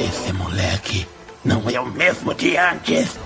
[0.00, 1.06] Esse moleque
[1.44, 3.18] não é o mesmo de antes.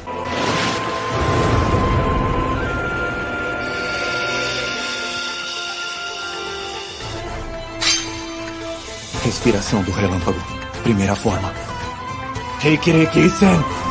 [9.24, 10.38] Respiração do relâmpago.
[10.82, 11.52] Primeira forma.
[12.60, 13.85] Kikiriki-sen.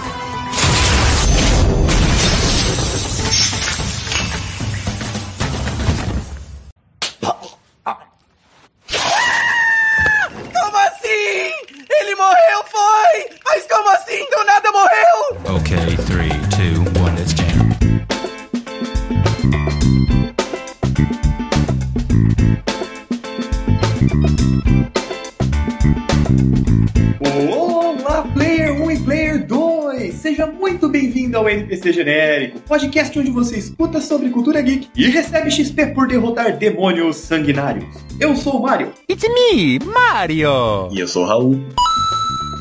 [32.67, 37.85] Podcast onde você escuta sobre cultura geek e recebe XP por derrotar demônios sanguinários.
[38.19, 40.89] Eu sou o Mario, It's me, Mario!
[40.91, 41.59] E eu sou o Raul.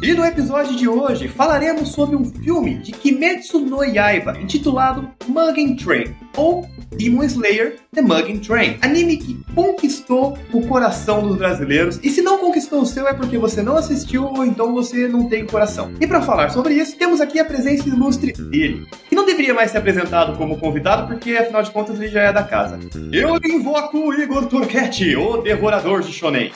[0.03, 5.77] e no episódio de hoje falaremos sobre um filme de Kimetsu no Yaiba intitulado Mugen
[5.77, 12.11] Train, ou Demon Slayer The Mugen Train, anime que conquistou o coração dos brasileiros, e
[12.11, 15.47] se não conquistou o seu é porque você não assistiu ou então você não tem
[15.47, 15.93] coração.
[16.01, 19.71] E para falar sobre isso, temos aqui a presença ilustre dele, que não deveria mais
[19.71, 22.79] ser apresentado como convidado porque afinal de contas ele já é da casa.
[23.13, 26.53] Eu invoco Igor Turquete, o devorador de shonen.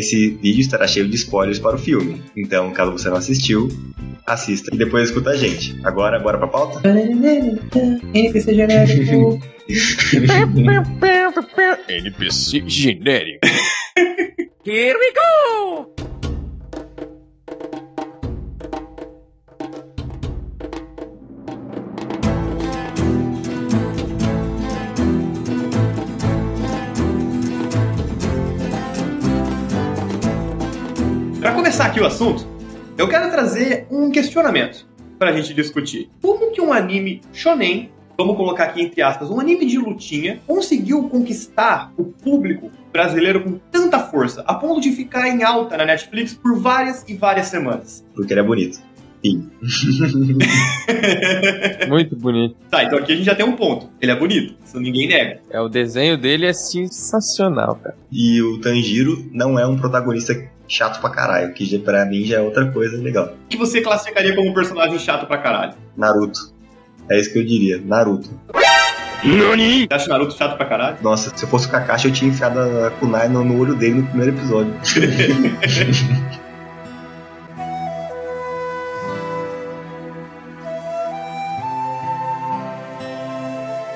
[0.00, 3.68] Esse vídeo estará cheio de spoilers para o filme, então caso você não assistiu,
[4.26, 5.78] assista e depois escuta a gente.
[5.84, 6.80] Agora, bora pra pauta?
[8.14, 9.38] NPC genérico.
[11.86, 13.46] NPC genérico.
[14.64, 15.99] Here we go!
[31.60, 32.46] Começar aqui o assunto,
[32.96, 34.88] eu quero trazer um questionamento
[35.18, 36.08] pra gente discutir.
[36.22, 41.06] Como que um anime shonen, vamos colocar aqui entre aspas, um anime de lutinha, conseguiu
[41.10, 46.32] conquistar o público brasileiro com tanta força, a ponto de ficar em alta na Netflix
[46.32, 48.02] por várias e várias semanas?
[48.14, 48.78] Porque ele é bonito.
[49.22, 49.50] Sim.
[51.90, 52.56] Muito bonito.
[52.70, 53.90] Tá, então aqui a gente já tem um ponto.
[54.00, 55.40] Ele é bonito, isso ninguém nega.
[55.50, 57.94] É, o desenho dele é sensacional, cara.
[58.10, 60.34] E o Tanjiro não é um protagonista
[60.70, 63.34] chato pra caralho, que já- pra mim já é outra coisa legal.
[63.44, 65.74] O que você classificaria como um personagem chato pra caralho?
[65.96, 66.54] Naruto.
[67.10, 68.30] É isso que eu diria, Naruto.
[69.22, 70.96] Você acha o Naruto chato pra caralho?
[71.02, 73.96] Nossa, se eu fosse o Kakashi, eu tinha enfiado a kunai no, no olho dele
[73.96, 74.72] no primeiro episódio.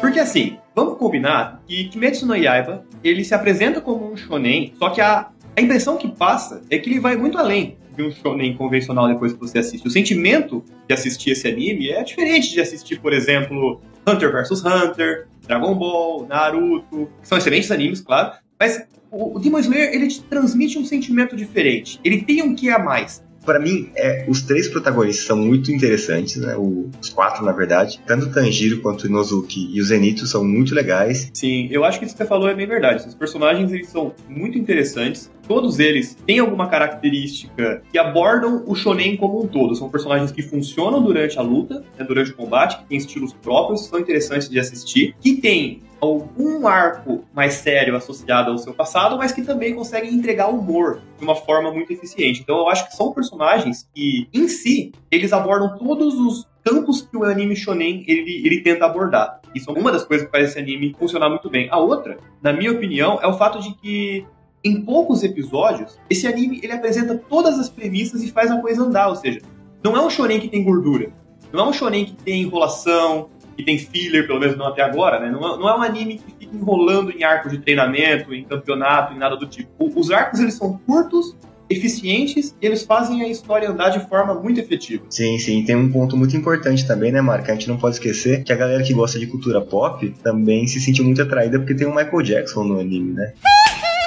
[0.01, 4.91] Porque assim, vamos combinar que Kimetsu no Yaiba, ele se apresenta como um shonen, só
[4.91, 8.57] que a, a impressão que passa é que ele vai muito além de um shonen
[8.57, 9.87] convencional depois que você assiste.
[9.87, 15.29] O sentimento de assistir esse anime é diferente de assistir, por exemplo, Hunter vs Hunter,
[15.47, 20.79] Dragon Ball, Naruto, que são excelentes animes, claro, mas o, Demon Slayer, ele te transmite
[20.79, 22.01] um sentimento diferente.
[22.03, 23.23] Ele tem um que a mais.
[23.45, 26.57] Pra mim, é, os três protagonistas são muito interessantes, né?
[26.57, 28.01] O- os quatro, na verdade.
[28.07, 31.31] Tanto o Tanjiro quanto o Inozuki e o Zenitsu são muito legais.
[31.35, 33.03] Sim, eu acho que isso que você falou é bem verdade.
[33.03, 35.31] Esses personagens eles são muito interessantes.
[35.47, 39.75] Todos eles têm alguma característica que abordam o shonen como um todo.
[39.75, 43.87] São personagens que funcionam durante a luta, né, durante o combate, que têm estilos próprios,
[43.87, 49.33] são interessantes de assistir, que têm algum arco mais sério associado ao seu passado, mas
[49.33, 52.41] que também conseguem entregar humor de uma forma muito eficiente.
[52.41, 57.17] Então eu acho que são personagens que, em si, eles abordam todos os campos que
[57.17, 59.41] o anime shonen ele, ele tenta abordar.
[59.55, 61.69] Isso é uma das coisas que faz esse anime funcionar muito bem.
[61.71, 64.27] A outra, na minha opinião, é o fato de que
[64.65, 69.09] em poucos episódios, esse anime ele apresenta todas as premissas e faz a coisa andar,
[69.09, 69.43] ou seja,
[69.83, 71.13] não é um shonen que tem gordura,
[71.53, 75.19] não é um shonen que tem enrolação, que tem filler, pelo menos não até agora,
[75.21, 75.31] né?
[75.31, 79.15] Não é, não é um anime que fica enrolando em arcos de treinamento, em campeonato,
[79.15, 79.69] em nada do tipo.
[79.79, 81.37] O- Os arcos eles são curtos,
[81.71, 85.03] eficientes e eles fazem a história andar de forma muito efetiva.
[85.09, 85.65] Sim, sim.
[85.65, 87.53] Tem um ponto muito importante também, né, Marca?
[87.53, 90.79] A gente não pode esquecer que a galera que gosta de cultura pop também se
[90.79, 93.33] sentiu muito atraída porque tem o Michael Jackson no anime, né?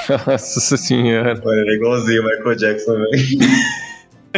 [0.28, 1.34] Nossa senhora.
[1.44, 3.12] Olha, ele é igualzinho o Michael Jackson, velho.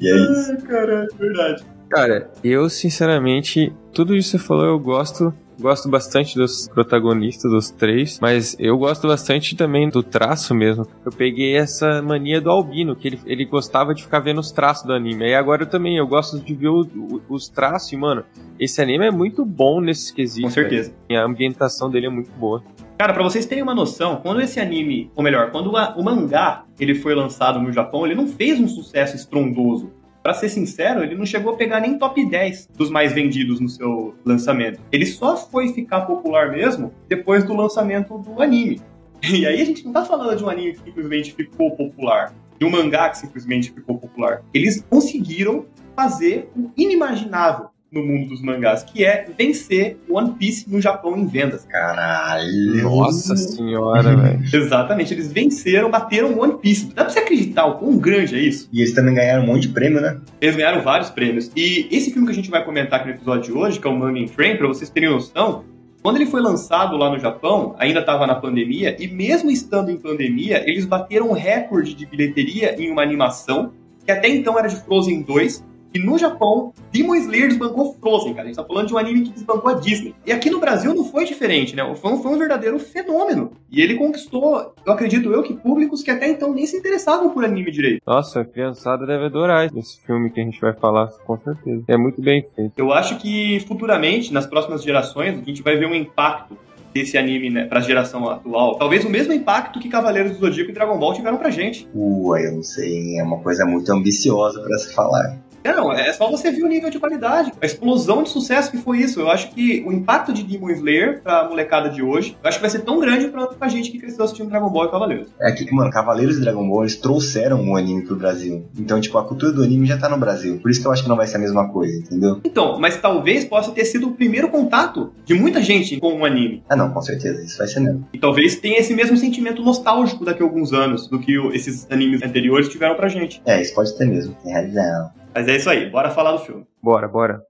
[0.00, 0.52] e é isso.
[0.52, 1.64] Ai, caralho, verdade.
[1.92, 5.32] Cara, eu sinceramente, tudo isso que você falou eu gosto.
[5.60, 10.86] Gosto bastante dos protagonistas, dos três, mas eu gosto bastante também do traço mesmo.
[11.04, 14.84] Eu peguei essa mania do Albino, que ele, ele gostava de ficar vendo os traços
[14.86, 15.24] do anime.
[15.26, 18.24] Aí agora eu também, eu gosto de ver o- o- os traços e, mano,
[18.58, 20.48] esse anime é muito bom nesse quesito.
[20.48, 20.94] Com certeza.
[21.08, 22.64] E a ambientação dele é muito boa.
[22.98, 26.64] Cara, pra vocês terem uma noção, quando esse anime, ou melhor, quando a- o mangá
[26.80, 29.90] ele foi lançado no Japão, ele não fez um sucesso estrondoso.
[30.22, 33.68] Pra ser sincero, ele não chegou a pegar nem top 10 dos mais vendidos no
[33.68, 34.80] seu lançamento.
[34.92, 38.80] Ele só foi ficar popular mesmo depois do lançamento do anime.
[39.22, 42.64] E aí a gente não tá falando de um anime que simplesmente ficou popular, de
[42.64, 44.42] um mangá que simplesmente ficou popular.
[44.54, 45.66] Eles conseguiram
[45.96, 51.26] fazer o inimaginável no mundo dos mangás, que é vencer One Piece no Japão em
[51.26, 51.64] vendas.
[51.66, 52.82] Caralho.
[52.82, 54.42] Nossa senhora, velho.
[54.52, 56.86] Exatamente, eles venceram, bateram One Piece.
[56.86, 58.68] Dá pra você acreditar o quão grande é isso?
[58.72, 60.18] E eles também ganharam um monte de prêmio, né?
[60.40, 61.52] Eles ganharam vários prêmios.
[61.54, 63.90] E esse filme que a gente vai comentar aqui no episódio de hoje, que é
[63.90, 65.64] o Money in Frame, pra vocês terem noção,
[66.02, 69.96] quando ele foi lançado lá no Japão, ainda estava na pandemia, e mesmo estando em
[69.96, 73.72] pandemia, eles bateram um recorde de bilheteria em uma animação,
[74.04, 78.44] que até então era de Frozen 2, e no Japão, Demon Slayer desbancou Frozen, cara.
[78.44, 80.14] A gente tá falando de um anime que desbancou a Disney.
[80.26, 81.94] E aqui no Brasil não foi diferente, né?
[81.94, 83.52] Foi um, foi um verdadeiro fenômeno.
[83.70, 87.44] E ele conquistou, eu acredito eu, que públicos que até então nem se interessavam por
[87.44, 88.02] anime direito.
[88.06, 91.84] Nossa, a criançada deve adorar esse filme que a gente vai falar, com certeza.
[91.88, 92.72] É muito bem feito.
[92.76, 96.56] Eu acho que futuramente, nas próximas gerações, a gente vai ver um impacto
[96.92, 98.76] desse anime né, pra geração atual.
[98.76, 101.88] Talvez o mesmo impacto que Cavaleiros do Zodíaco e Dragon Ball tiveram pra gente.
[101.94, 105.38] Ua, eu não sei, é uma coisa muito ambiciosa pra se falar.
[105.64, 108.98] Não, é só você ver o nível de qualidade, a explosão de sucesso que foi
[108.98, 109.20] isso.
[109.20, 112.62] Eu acho que o impacto de Demon Slayer pra molecada de hoje, eu acho que
[112.62, 115.28] vai ser tão grande pra, pra gente que cresceu assistindo Dragon Ball e Cavaleiros.
[115.40, 118.64] É que, mano, Cavaleiros e Dragon Ball, eles trouxeram o anime pro Brasil.
[118.78, 120.58] Então, tipo, a cultura do anime já tá no Brasil.
[120.60, 122.40] Por isso que eu acho que não vai ser a mesma coisa, entendeu?
[122.44, 126.62] Então, mas talvez possa ter sido o primeiro contato de muita gente com o anime.
[126.68, 128.06] Ah, não, com certeza, isso vai ser mesmo.
[128.12, 132.22] E talvez tenha esse mesmo sentimento nostálgico daqui a alguns anos do que esses animes
[132.22, 133.42] anteriores tiveram pra gente.
[133.46, 135.21] É, isso pode ter mesmo, tem razão.
[135.34, 136.66] Mas é isso aí, bora falar do filme.
[136.82, 137.42] Bora, bora.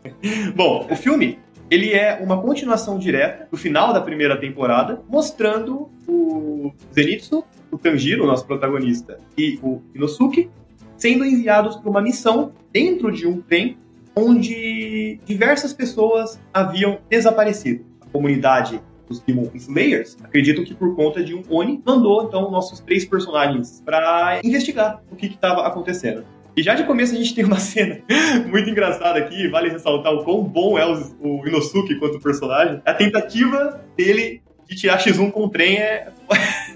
[0.54, 1.38] Bom, o filme
[1.70, 8.26] ele é uma continuação direta do final da primeira temporada, mostrando o Zenitsu, o Tanjiro,
[8.26, 10.48] nosso protagonista, e o Inosuke
[10.96, 13.76] sendo enviados para uma missão dentro de um trem
[14.14, 17.84] onde diversas pessoas haviam desaparecido.
[18.00, 22.80] A comunidade dos Demon Slayers acreditam que por conta de um Oni mandou então nossos
[22.80, 26.24] três personagens para investigar o que estava acontecendo.
[26.56, 28.00] E já de começo a gente tem uma cena
[28.48, 32.80] muito engraçada aqui, vale ressaltar o quão bom é o, o Inosuke quanto personagem.
[32.84, 36.08] A tentativa dele de tirar X1 com o trem é,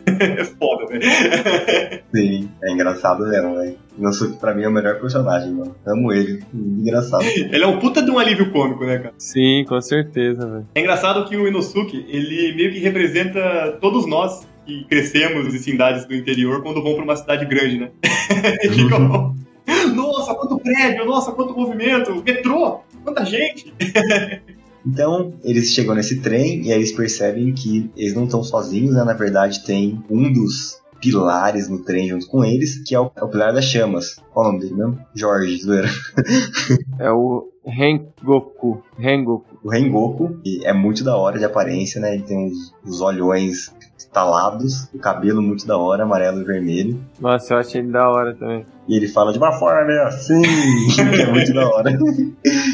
[0.07, 1.03] é foda, velho.
[2.15, 3.77] Sim, é engraçado mesmo, velho.
[3.99, 5.75] Inosuke pra mim é o melhor personagem, mano.
[5.87, 6.43] Amo ele.
[6.55, 7.25] Engraçado.
[7.25, 9.15] Ele é um puta de um alívio cômico, né, cara?
[9.19, 10.67] Sim, com certeza, velho.
[10.75, 16.05] É engraçado que o Inosuke, ele meio que representa todos nós que crescemos em cidades
[16.05, 17.91] do interior quando vão pra uma cidade grande, né?
[18.63, 19.35] E ficam,
[19.95, 23.73] nossa, quanto prédio, nossa, quanto movimento, metrô, quanta gente.
[24.87, 29.05] Então, eles chegam nesse trem e aí eles percebem que eles não estão sozinhos, né?
[29.05, 33.25] Na verdade, tem um dos pilares no trem junto com eles, que é o, é
[33.25, 34.17] o Pilar das Chamas.
[34.33, 34.99] Qual o nome dele mesmo?
[35.15, 35.89] Jorge, zoeira.
[36.99, 38.83] É o Rengoku.
[38.99, 39.59] Rengoku.
[39.63, 42.15] O Rengoku, que é muito da hora de aparência, né?
[42.15, 47.01] Ele tem os, os olhões estalados, o cabelo muito da hora, amarelo e vermelho.
[47.21, 48.65] Nossa, eu achei ele da hora também.
[48.89, 50.41] E ele fala de uma forma meio assim,
[50.95, 51.97] que é muito da hora.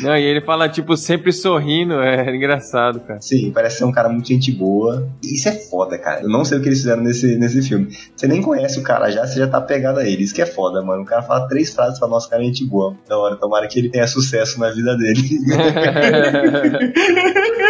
[0.02, 3.20] Não, e ele fala, tipo, sempre sorrindo, é engraçado, cara.
[3.20, 5.06] Sim, parece ser um cara muito gente boa.
[5.22, 6.22] Isso é foda, cara.
[6.22, 7.88] Eu não sei o que eles fizeram nesse, nesse filme.
[8.14, 10.22] Você nem conhece o cara já, você já tá pegado a ele.
[10.22, 11.02] Isso que é foda, mano.
[11.02, 12.94] O cara fala três frases pra nosso cara é gente boa.
[13.06, 15.20] Da hora, tomara que ele tenha sucesso na vida dele.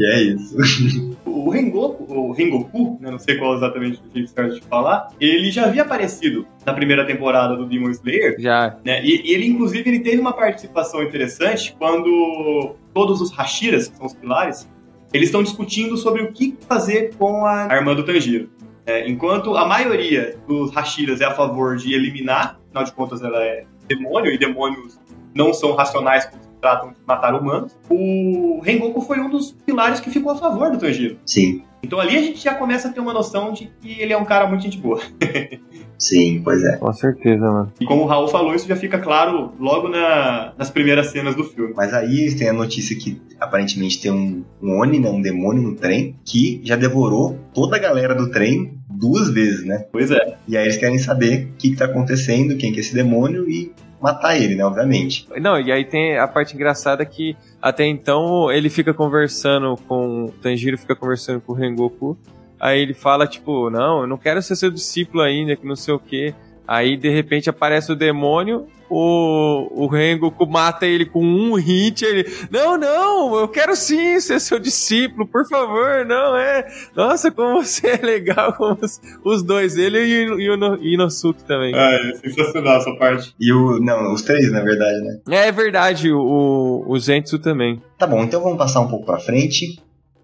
[0.00, 0.56] e é isso.
[1.26, 5.50] O Rengoku, o Rengoku, né, não sei qual exatamente o jeito certo de falar, ele
[5.50, 8.76] já havia aparecido na primeira temporada do Demon Slayer, Já.
[8.84, 9.02] né?
[9.04, 14.06] E, e ele, inclusive, ele teve uma participação interessante quando todos os Hashiras, que são
[14.06, 14.68] os pilares,
[15.14, 18.50] eles estão discutindo sobre o que fazer com a arma do Tanjiro.
[18.86, 19.08] né?
[19.08, 23.64] enquanto a maioria dos Hashiras é a favor de eliminar, afinal de contas ela é
[23.88, 24.98] demônio, e demônios
[25.34, 27.76] não são racionais quando se tratam de matar humanos.
[27.88, 31.16] O Rengoku foi um dos pilares que ficou a favor do Tanjiro.
[31.24, 34.16] Sim, Então ali a gente já começa a ter uma noção de que ele é
[34.16, 35.00] um cara muito gente boa.
[35.98, 36.76] sim, pois é.
[36.76, 37.72] Com certeza, mano.
[37.80, 41.44] E como o Raul falou, isso já fica claro logo na- nas primeiras cenas do
[41.44, 41.72] filme.
[41.76, 45.74] Mas aí tem a notícia que aparentemente tem um, um Oni, né, um demônio no
[45.76, 49.86] trem, que já devorou toda a galera do trem duas vezes, né?
[49.90, 50.36] Pois é.
[50.46, 53.48] E aí eles querem saber o que, que tá acontecendo, quem que é esse demônio
[53.48, 54.64] e matar ele, né?
[54.64, 55.26] Obviamente.
[55.40, 60.26] Não, e aí tem a parte engraçada que até então ele fica conversando com.
[60.26, 62.16] O Tanjiro fica conversando com o Rengoku.
[62.58, 65.94] Aí ele fala, tipo, não, eu não quero ser seu discípulo ainda, que não sei
[65.94, 66.34] o quê.
[66.66, 72.04] Aí de repente aparece o demônio, o, o Rengoku mata ele com um hit.
[72.04, 76.66] Ele, não, não, eu quero sim ser seu discípulo, por favor, não é.
[76.96, 80.76] Nossa, como você é legal, como os, os dois, ele e, o- e o No-
[80.82, 81.72] Inosuke também.
[81.74, 83.34] Ah, é sensacional essa parte.
[83.40, 83.78] E o.
[83.80, 85.46] Não, os três, na verdade, né?
[85.46, 87.80] É verdade, o, o Zenitsu também.
[87.98, 89.78] Tá bom, então vamos passar um pouco pra frente.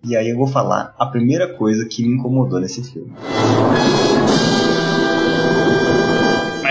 [0.04, 3.12] E aí eu vou falar a primeira coisa que me incomodou nesse filme.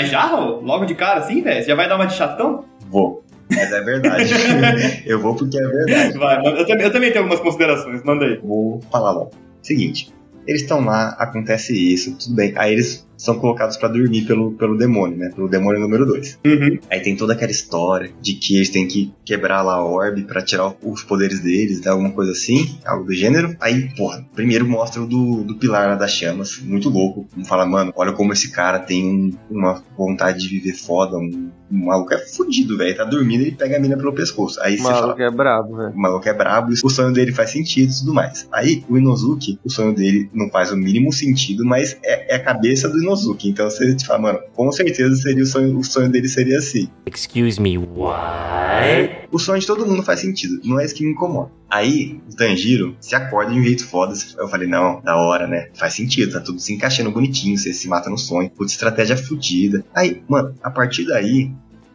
[0.06, 0.36] Mas já?
[0.36, 1.62] Logo de cara assim, velho?
[1.62, 2.64] Você já vai dar uma de chatão?
[2.90, 3.24] Vou.
[3.50, 4.34] Mas é verdade.
[5.06, 6.18] eu vou porque é verdade.
[6.18, 8.40] Vai, eu também, eu também tenho algumas considerações, manda aí.
[8.44, 9.32] Vou falar logo.
[9.64, 10.14] Seguinte,
[10.48, 12.54] eles estão lá, acontece isso, tudo bem.
[12.56, 15.32] Aí eles são colocados pra dormir pelo, pelo demônio, né?
[15.34, 16.40] Pelo demônio número 2.
[16.46, 16.80] Uhum.
[16.90, 20.42] Aí tem toda aquela história de que eles têm que quebrar lá a orbe pra
[20.44, 21.92] tirar os poderes deles, né?
[21.92, 23.56] alguma coisa assim, algo do gênero.
[23.60, 27.26] Aí, porra, primeiro mostra o do, do pilar lá das chamas, muito louco.
[27.46, 31.86] Fala, mano, olha como esse cara tem um- uma vontade de viver foda, um, um
[31.86, 32.96] maluco é fudido, velho.
[32.96, 34.60] Tá dormindo e ele pega a mina pelo pescoço.
[34.62, 35.92] Aí O você fala, maluco é brabo, velho.
[35.92, 38.48] o maluco é brabo, o sonho dele faz sentido e tudo mais.
[38.52, 42.44] Aí, o Inozuki, o sonho dele não faz o mínimo sentido, mas é, é a
[42.44, 43.50] cabeça do Inozuki.
[43.50, 46.90] Então você te fala, mano, com certeza seria o sonho, o sonho dele seria assim.
[47.06, 49.28] Excuse me, what?
[49.32, 51.52] O sonho de todo mundo faz sentido, não é isso que me incomoda.
[51.70, 54.14] Aí, o Tanjiro se acorda de um jeito foda.
[54.38, 55.70] Eu falei, não, da hora, né?
[55.74, 58.50] Faz sentido, tá tudo se encaixando bonitinho, você se mata no sonho.
[58.52, 59.84] Putz, estratégia fodida.
[59.94, 61.52] Aí, mano, a partir daí,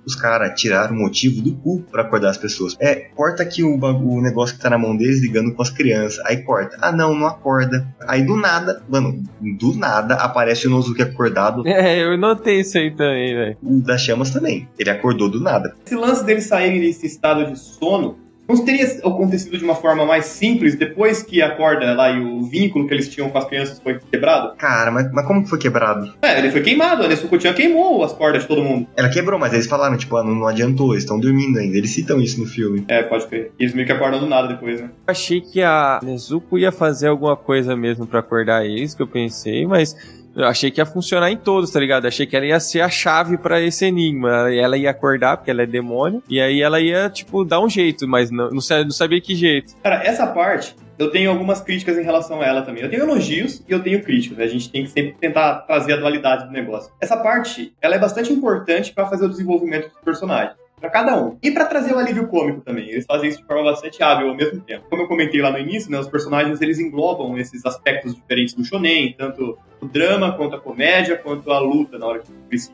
[0.07, 2.77] os caras tiraram o motivo do cu pra acordar as pessoas.
[2.81, 6.25] É, corta aqui o, o negócio que tá na mão deles ligando com as crianças.
[6.27, 6.77] Aí corta.
[6.81, 7.87] Ah, não, não acorda.
[8.07, 9.23] Aí do nada, mano,
[9.59, 11.67] do nada aparece o Nozuki acordado.
[11.67, 13.57] É, eu notei isso aí também, velho.
[13.63, 14.69] O das chamas também.
[14.79, 15.75] Ele acordou do nada.
[15.85, 18.19] Esse lance deles saírem desse estado de sono
[18.55, 22.43] não teria acontecido de uma forma mais simples depois que a corda lá e o
[22.43, 24.57] vínculo que eles tinham com as crianças foi quebrado?
[24.57, 26.13] Cara, mas, mas como foi quebrado?
[26.23, 28.87] É, ele foi queimado, a Nessuko-chan queimou as cordas de todo mundo.
[28.97, 31.77] Ela quebrou, mas eles falaram, tipo, ah, não, não adiantou, eles estão dormindo ainda.
[31.77, 32.85] Eles citam isso no filme.
[32.89, 33.53] É, pode crer.
[33.59, 34.91] E eles meio que acordam do nada depois, né?
[35.07, 39.07] Eu achei que a Nezuko ia fazer alguma coisa mesmo pra acordar eles, que eu
[39.07, 39.95] pensei, mas
[40.37, 42.07] eu achei que ia funcionar em todos, tá ligado?
[42.07, 44.53] Achei que ela ia ser a chave pra esse enigma.
[44.53, 48.07] Ela ia acordar, porque ela é demônio, e aí ela ia, tipo, dar um jeito,
[48.07, 49.75] mas não, não, sa- não sabia que jeito.
[49.83, 52.83] Cara, essa parte, eu tenho algumas críticas em relação a ela também.
[52.83, 54.37] Eu tenho elogios e eu tenho críticas.
[54.39, 54.45] né?
[54.45, 56.93] A gente tem que sempre tentar trazer a dualidade do negócio.
[57.01, 60.60] Essa parte, ela é bastante importante pra fazer o desenvolvimento dos personagens.
[60.81, 61.37] Pra cada um.
[61.43, 62.89] E pra trazer o alívio cômico também.
[62.89, 64.87] Eles fazem isso de forma bastante hábil ao mesmo tempo.
[64.89, 68.65] Como eu comentei lá no início, né, os personagens eles englobam esses aspectos diferentes do
[68.65, 72.73] shonen, tanto o drama, quanto a comédia, quanto a luta na hora que precisa.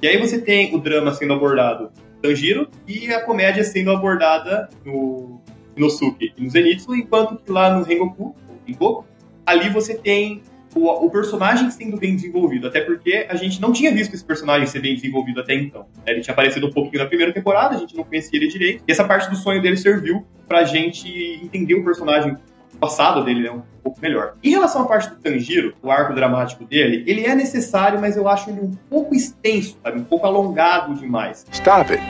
[0.00, 4.68] E aí você tem o drama sendo abordado no Tanjiro e a comédia sendo abordada
[4.84, 5.40] no
[5.76, 8.34] Inosuke e no Zenitsu, enquanto que lá no Rengoku,
[8.66, 9.04] Rengoku
[9.44, 10.42] ali você tem
[10.74, 14.66] o, o personagem sendo bem desenvolvido, até porque a gente não tinha visto esse personagem
[14.66, 15.86] ser bem desenvolvido até então.
[16.06, 16.12] né?
[16.12, 18.92] Ele tinha aparecido um pouquinho na primeira temporada, a gente não conhecia ele direito, e
[18.92, 21.08] essa parte do sonho dele serviu pra gente
[21.42, 22.36] entender o personagem
[22.78, 24.34] passado dele né, um pouco melhor.
[24.42, 28.26] Em relação à parte do Tanjiro, o arco dramático dele, ele é necessário, mas eu
[28.28, 29.98] acho ele um pouco extenso, sabe?
[30.00, 31.44] Um pouco alongado demais.
[31.52, 32.02] Stop it.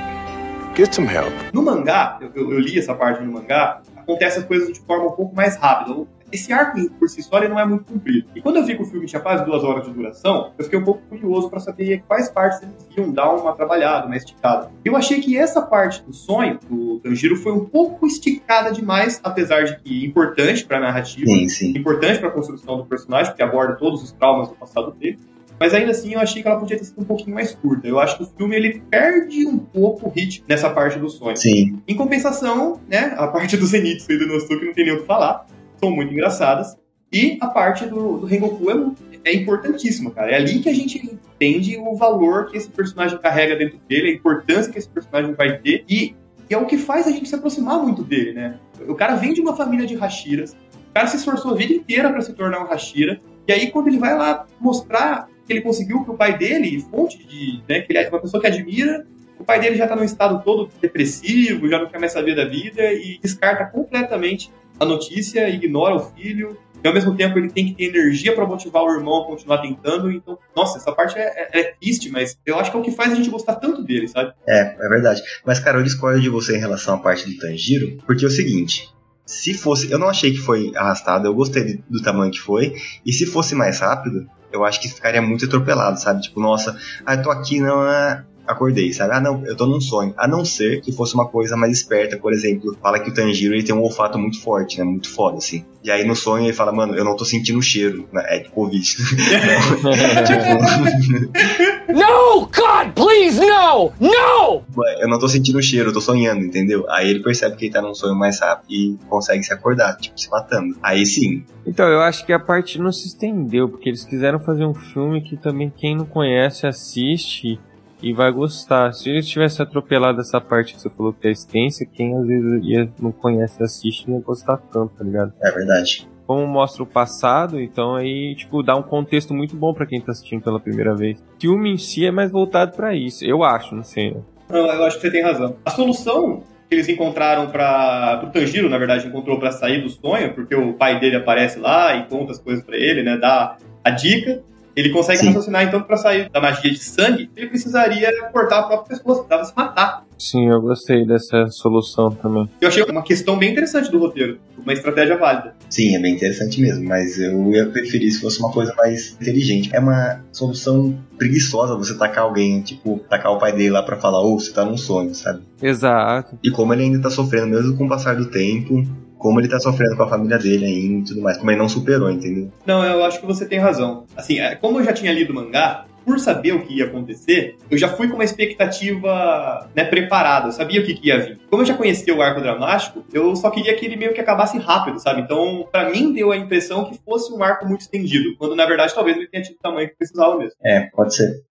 [0.77, 1.33] Get some help.
[1.53, 5.07] No mangá, eu, eu- eu li essa parte no mangá, acontece as coisas de forma
[5.07, 6.07] um pouco mais rápida.
[6.33, 8.29] Esse arco, por si só, ele não é muito comprido.
[8.35, 10.79] E quando eu vi que o filme tinha quase duas horas de duração, eu fiquei
[10.79, 14.71] um pouco curioso para saber quais partes eles iam dar uma trabalhada, uma esticada.
[14.85, 19.65] Eu achei que essa parte do sonho do Tanjiro foi um pouco esticada demais, apesar
[19.65, 21.71] de que importante para a narrativa, Sim, sim.
[21.77, 25.19] importante para a construção do personagem, porque aborda todos os traumas do passado dele.
[25.59, 27.87] Mas ainda assim, eu achei que ela podia ter sido um pouquinho mais curta.
[27.87, 31.37] Eu acho que o filme ele perde um pouco o ritmo nessa parte do sonho.
[31.37, 31.79] Sim.
[31.87, 35.07] Em compensação, né, a parte do Zenitsu e do Inosuke não tem nem o que
[35.07, 35.47] falar,
[35.81, 36.77] são muito engraçadas.
[37.13, 40.31] E a parte do, do Rengoku é, é importantíssima, cara.
[40.31, 44.15] É ali que a gente entende o valor que esse personagem carrega dentro dele, a
[44.15, 46.15] importância que esse personagem vai ter e,
[46.49, 48.59] e é o que faz a gente se aproximar muito dele, né?
[48.87, 52.11] O cara vem de uma família de Hashiras, o cara se esforçou a vida inteira
[52.11, 56.05] para se tornar um Hashira, e aí quando ele vai lá mostrar que ele conseguiu
[56.05, 59.05] pro pai dele, fonte de, né, que ele é uma pessoa que admira,
[59.41, 62.45] O pai dele já tá num estado todo depressivo, já não quer mais saber da
[62.45, 66.57] vida e descarta completamente a notícia, ignora o filho.
[66.83, 69.59] E ao mesmo tempo ele tem que ter energia para motivar o irmão a continuar
[69.59, 70.11] tentando.
[70.11, 72.91] Então, nossa, essa parte é, é, é, triste, mas eu acho que é o que
[72.91, 74.33] faz a gente gostar tanto dele, sabe?
[74.49, 75.21] É, é verdade.
[75.45, 78.31] Mas, cara, eu discordo de você em relação à parte do Tanjiro, porque é o
[78.31, 78.89] seguinte.
[79.27, 79.93] Se fosse.
[79.93, 82.75] Eu não achei que foi arrastado, eu gostei do tamanho que foi.
[83.05, 86.23] E se fosse mais rápido, eu acho que ficaria muito atropelado, sabe?
[86.23, 87.87] Tipo, nossa, ah, eu tô aqui, não.
[87.87, 89.15] é acordei, sabe?
[89.15, 90.13] Ah, não, eu tô num sonho.
[90.17, 93.55] A não ser que fosse uma coisa mais esperta, por exemplo, fala que o Tanjiro
[93.55, 94.85] ele tem um olfato muito forte, né?
[94.85, 95.65] Muito foda, assim.
[95.83, 98.23] E aí no sonho ele fala, mano, eu não tô sentindo o cheiro, né?
[98.29, 98.85] É de Covid.
[98.85, 99.03] tipo...
[101.93, 103.93] no, God, please, no!
[103.99, 104.63] No!
[105.01, 106.85] Eu não tô sentindo o cheiro, eu tô sonhando, entendeu?
[106.91, 110.21] Aí ele percebe que ele tá num sonho mais rápido e consegue se acordar, tipo,
[110.21, 110.77] se matando.
[110.83, 111.45] Aí sim.
[111.67, 115.23] Então, eu acho que a parte não se estendeu, porque eles quiseram fazer um filme
[115.23, 117.59] que também quem não conhece assiste
[118.03, 118.93] e vai gostar.
[118.93, 122.65] Se eles tivessem atropelado essa parte que você falou que é extensa, quem às vezes
[122.65, 125.33] ia, não conhece assiste não ia gostar tanto, tá ligado?
[125.43, 126.09] É verdade.
[126.27, 130.13] Como mostra o passado, então aí, tipo, dá um contexto muito bom para quem tá
[130.13, 131.21] assistindo pela primeira vez.
[131.21, 134.13] O filme em si é mais voltado para isso, eu acho, não sei.
[134.13, 134.21] Né?
[134.49, 135.57] Não, eu acho que você tem razão.
[135.65, 140.33] A solução que eles encontraram para o Tanjiro, na verdade, encontrou para sair do sonho,
[140.33, 143.17] porque o pai dele aparece lá e conta as coisas para ele, né?
[143.17, 144.41] Dá a dica.
[144.81, 145.27] Ele consegue Sim.
[145.27, 149.45] raciocinar, então, para sair da magia de sangue, ele precisaria cortar a própria pescoço, precisava
[149.45, 150.07] se matar.
[150.19, 152.49] Sim, eu gostei dessa solução também.
[152.61, 155.55] Eu achei uma questão bem interessante do roteiro, uma estratégia válida.
[155.69, 159.71] Sim, é bem interessante mesmo, mas eu ia preferir se fosse uma coisa mais inteligente.
[159.73, 164.21] É uma solução preguiçosa você tacar alguém, tipo, tacar o pai dele lá para falar,
[164.23, 165.43] ô, oh, você tá num sonho, sabe?
[165.63, 166.39] Exato.
[166.43, 168.83] E como ele ainda tá sofrendo, mesmo com o passar do tempo,
[169.21, 171.69] como ele tá sofrendo com a família dele ainda e tudo mais, como ele não
[171.69, 172.51] superou, entendeu?
[172.67, 174.05] Não, eu acho que você tem razão.
[174.17, 177.57] Assim, é, como eu já tinha lido o mangá, por saber o que ia acontecer,
[177.71, 181.39] eu já fui com uma expectativa né, preparada, eu sabia o que, que, ia vir.
[181.51, 184.59] Como eu já conhecia o arco dramático, eu só queria que ele meio que acabasse
[184.59, 185.21] rápido, sabe?
[185.21, 188.95] Então, para mim, deu a impressão que fosse um arco muito estendido, quando na verdade
[188.95, 190.57] talvez ele tenha tido o tamanho que precisava mesmo.
[190.65, 191.43] É, pode ser.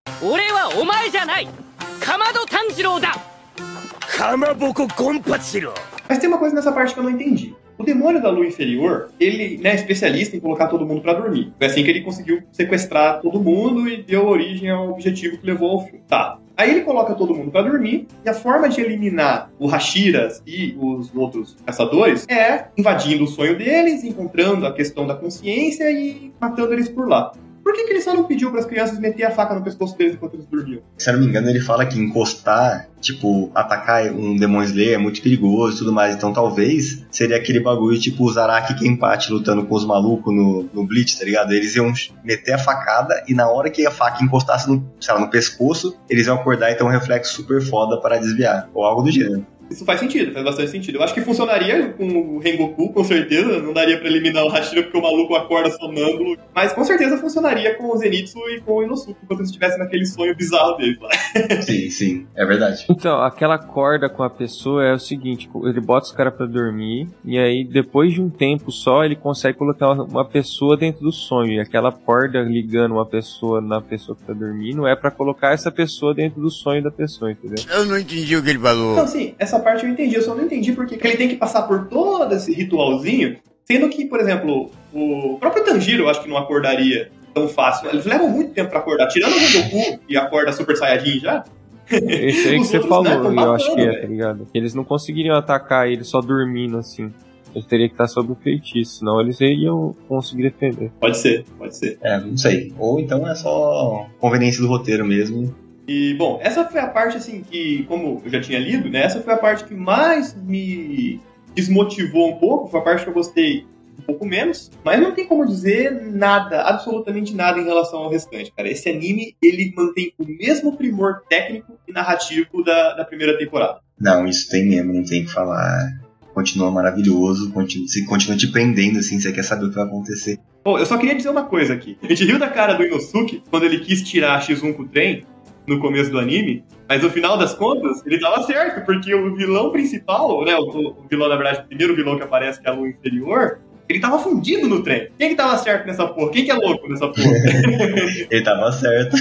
[6.08, 7.56] Mas tem uma coisa nessa parte que eu não entendi.
[7.78, 11.54] O demônio da lua inferior, ele né, é especialista em colocar todo mundo para dormir.
[11.58, 15.72] Foi assim que ele conseguiu sequestrar todo mundo e deu origem ao objetivo que levou
[15.72, 16.02] ao filme.
[16.06, 16.40] Tá.
[16.58, 20.76] Aí ele coloca todo mundo para dormir, e a forma de eliminar o Hashiras e
[20.78, 26.74] os outros caçadores é invadindo o sonho deles, encontrando a questão da consciência e matando
[26.74, 27.32] eles por lá.
[27.70, 29.96] Por que, que ele só não pediu para as crianças meter a faca no pescoço
[29.96, 30.82] deles enquanto eles dormiam?
[30.98, 34.98] Se eu não me engano, ele fala que encostar, tipo, atacar um Demon Slayer é
[34.98, 36.16] muito perigoso e tudo mais.
[36.16, 40.84] Então talvez seria aquele bagulho tipo o Zaraki Kenpachi lutando com os malucos no, no
[40.84, 41.54] Bleach, tá ligado?
[41.54, 45.20] Eles iam meter a facada e na hora que a faca encostasse no, sei lá,
[45.20, 48.68] no pescoço, eles iam acordar e ter um reflexo super foda para desviar.
[48.74, 49.46] Ou algo do gênero.
[49.70, 50.98] Isso faz sentido, faz bastante sentido.
[50.98, 53.62] Eu acho que funcionaria com o Rengoku, com certeza.
[53.62, 56.38] Não daria pra eliminar o Hashira porque o maluco acorda sonâmbulo.
[56.54, 60.06] Mas com certeza funcionaria com o Zenitsu e com o Inosuke, enquanto eles estivessem naquele
[60.06, 61.10] sonho bizarro deles lá.
[61.62, 62.86] Sim, sim, é verdade.
[62.90, 66.46] Então, aquela corda com a pessoa é o seguinte: tipo, ele bota os caras pra
[66.46, 71.12] dormir, e aí depois de um tempo só, ele consegue colocar uma pessoa dentro do
[71.12, 71.54] sonho.
[71.54, 75.72] E aquela corda ligando uma pessoa na pessoa que tá dormindo é para colocar essa
[75.72, 77.64] pessoa dentro do sonho da pessoa, entendeu?
[77.70, 78.94] Eu não entendi o que ele falou.
[78.94, 80.16] Então, sim, essa essa parte eu entendi.
[80.16, 84.06] Eu só não entendi porque ele tem que passar por todo esse ritualzinho, sendo que,
[84.06, 87.90] por exemplo, o próprio Tanjiro eu acho que não acordaria tão fácil.
[87.90, 89.08] Eles levam muito tempo pra acordar.
[89.08, 91.44] Tirando o Rengoku e acorda Super Saiyajin já.
[91.92, 94.48] Esse aí que você falou, né, eu acho que é, tá ligado?
[94.54, 97.12] Eles não conseguiriam atacar ele só dormindo assim.
[97.54, 100.92] Ele teria que estar sob o feitiço, senão eles iriam conseguir defender.
[101.00, 101.98] Pode ser, pode ser.
[102.04, 102.72] É, não sei.
[102.78, 105.54] Ou então é só conveniência do roteiro mesmo.
[105.90, 109.02] E, bom, essa foi a parte, assim, que, como eu já tinha lido, né?
[109.02, 111.20] Essa foi a parte que mais me
[111.56, 113.66] desmotivou um pouco, foi a parte que eu gostei
[113.98, 118.54] um pouco menos, mas não tem como dizer nada, absolutamente nada em relação ao restante,
[118.56, 118.70] cara.
[118.70, 123.80] Esse anime, ele mantém o mesmo primor técnico e narrativo da, da primeira temporada.
[124.00, 125.90] Não, isso tem mesmo, não tem o que falar.
[126.36, 130.38] Continua maravilhoso, continua, continua te prendendo, assim, você quer saber o que vai acontecer.
[130.64, 131.98] Pô, eu só queria dizer uma coisa aqui.
[132.04, 134.88] A gente riu da cara do Inosuke quando ele quis tirar a X1 com o
[134.88, 135.26] trem,
[135.70, 139.72] no começo do anime, mas no final das contas, ele tava certo, porque o vilão
[139.72, 142.74] principal, né, o, o vilão, na verdade, o primeiro vilão que aparece, que é a
[142.74, 145.10] lua inferior, ele tava fundido no trem.
[145.18, 146.32] Quem que tava certo nessa porra?
[146.32, 147.24] Quem que é louco nessa porra?
[148.30, 149.16] ele tava certo.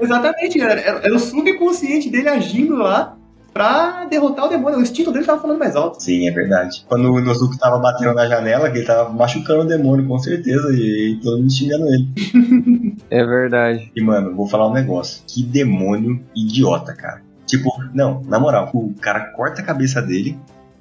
[0.00, 3.16] Exatamente, era, era, o subconsciente dele agindo lá
[3.56, 4.78] pra derrotar o demônio.
[4.78, 6.02] O instinto dele tava falando mais alto.
[6.02, 6.84] Sim, é verdade.
[6.86, 10.68] Quando o Inosuke tava batendo na janela, que ele tava machucando o demônio, com certeza,
[10.74, 12.06] e, e todo mundo xingando ele.
[13.08, 13.90] É verdade.
[13.94, 15.22] E, mano, vou falar um negócio.
[15.26, 17.22] Que demônio idiota, cara.
[17.46, 20.36] Tipo, não, na moral, o cara corta a cabeça dele,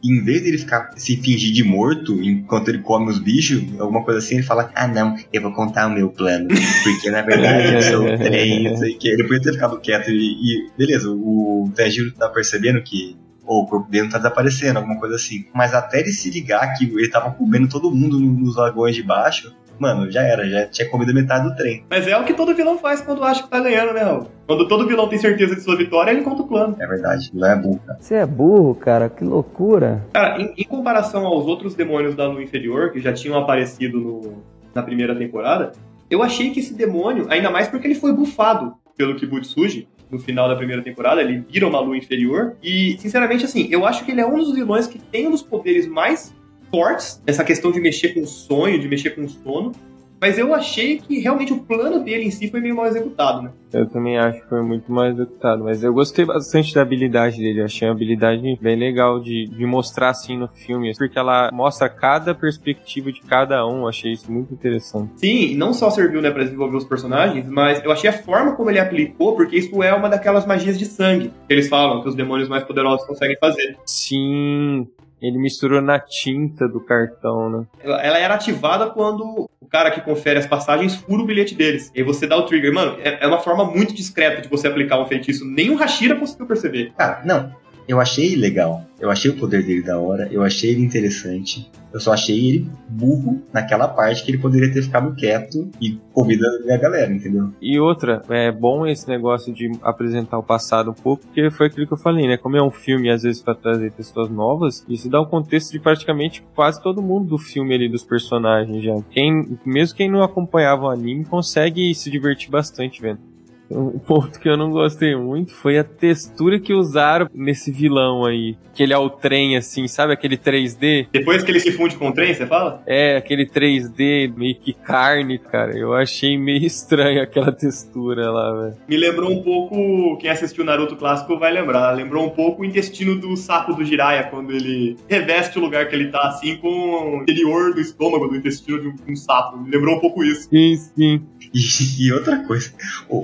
[0.05, 4.19] em vez dele ficar se fingir de morto enquanto ele come os bichos, alguma coisa
[4.19, 6.47] assim, ele fala: Ah, não, eu vou contar o meu plano.
[6.83, 9.07] Porque na verdade eu sou trem, não sei o que.
[9.07, 13.67] Ele podia ter ficado quieto e, e beleza, o Tanjiro tá percebendo que ou o
[13.67, 15.45] corpo dele não tá desaparecendo, alguma coisa assim.
[15.53, 19.53] Mas até ele se ligar que ele tava comendo todo mundo nos vagões de baixo,
[19.79, 21.83] mano, já era, já tinha comido metade do trem.
[21.89, 24.27] Mas é o que todo vilão faz quando acha que tá ganhando, né, Raul?
[24.47, 26.75] Quando todo vilão tem certeza de sua vitória, ele conta o plano.
[26.79, 27.97] É verdade, não é burro, cara.
[27.99, 30.05] Você é burro, cara, que loucura.
[30.13, 34.43] Cara, em, em comparação aos outros demônios da lua inferior, que já tinham aparecido no,
[34.73, 35.71] na primeira temporada,
[36.09, 40.47] eu achei que esse demônio, ainda mais porque ele foi bufado pelo Kibutsuji, no final
[40.47, 42.55] da primeira temporada, ele vira uma lua inferior.
[42.61, 45.41] E, sinceramente, assim, eu acho que ele é um dos vilões que tem um dos
[45.41, 46.33] poderes mais
[46.75, 49.71] fortes, essa questão de mexer com o sonho, de mexer com o sono.
[50.19, 53.51] Mas eu achei que realmente o plano dele em si foi meio mal executado, né?
[53.71, 57.59] Eu também acho que foi muito mais executado, mas eu gostei bastante da habilidade dele.
[57.59, 61.89] Eu achei uma habilidade bem legal de, de mostrar assim no filme, porque ela mostra
[61.89, 63.81] cada perspectiva de cada um.
[63.81, 65.11] Eu achei isso muito interessante.
[65.17, 68.69] Sim, não só serviu né, para desenvolver os personagens, mas eu achei a forma como
[68.69, 72.15] ele aplicou, porque isso é uma daquelas magias de sangue que eles falam que os
[72.15, 73.77] demônios mais poderosos conseguem fazer.
[73.85, 74.87] Sim,
[75.21, 77.65] ele misturou na tinta do cartão, né?
[77.81, 81.91] Ela, ela era ativada quando o cara que confere as passagens fura o bilhete deles.
[81.95, 82.73] E aí você dá o trigger.
[82.73, 85.45] Mano, é, é uma forma muito discreta de você aplicar um feitiço.
[85.45, 86.93] Nem o Hashira conseguiu perceber.
[86.97, 87.53] Cara, não.
[87.87, 88.83] Eu achei legal.
[88.99, 90.27] Eu achei o poder dele da hora.
[90.31, 91.69] Eu achei ele interessante.
[91.93, 96.43] Eu só achei ele burro naquela parte que ele poderia ter ficado quieto e ouvido
[96.69, 97.51] a galera, entendeu?
[97.61, 101.87] E outra, é bom esse negócio de apresentar o passado um pouco, porque foi aquilo
[101.87, 102.35] que eu falei, né?
[102.35, 105.79] Como é um filme, às vezes, para trazer pessoas novas, isso dá um contexto de
[105.79, 108.93] praticamente quase todo mundo do filme ali, dos personagens já.
[109.09, 113.34] Quem, mesmo quem não acompanhava o anime, consegue se divertir bastante vendo.
[113.69, 118.55] Um ponto que eu não gostei muito foi a textura que usaram nesse vilão aí.
[118.73, 120.13] Que ele é o trem, assim, sabe?
[120.13, 121.07] Aquele 3D.
[121.11, 122.83] Depois que ele se funde com o trem, você fala?
[122.85, 125.77] É, aquele 3D meio que carne, cara.
[125.77, 128.75] Eu achei meio estranho aquela textura lá, velho.
[128.87, 133.15] Me lembrou um pouco, quem assistiu Naruto clássico vai lembrar, lembrou um pouco o intestino
[133.15, 137.21] do sapo do Jiraiya, quando ele reveste o lugar que ele tá, assim, com o
[137.21, 139.57] interior do estômago, do intestino de um, um sapo.
[139.57, 140.49] Me lembrou um pouco isso.
[140.49, 141.23] Sim, sim.
[141.55, 141.61] E,
[142.03, 142.71] e outra coisa,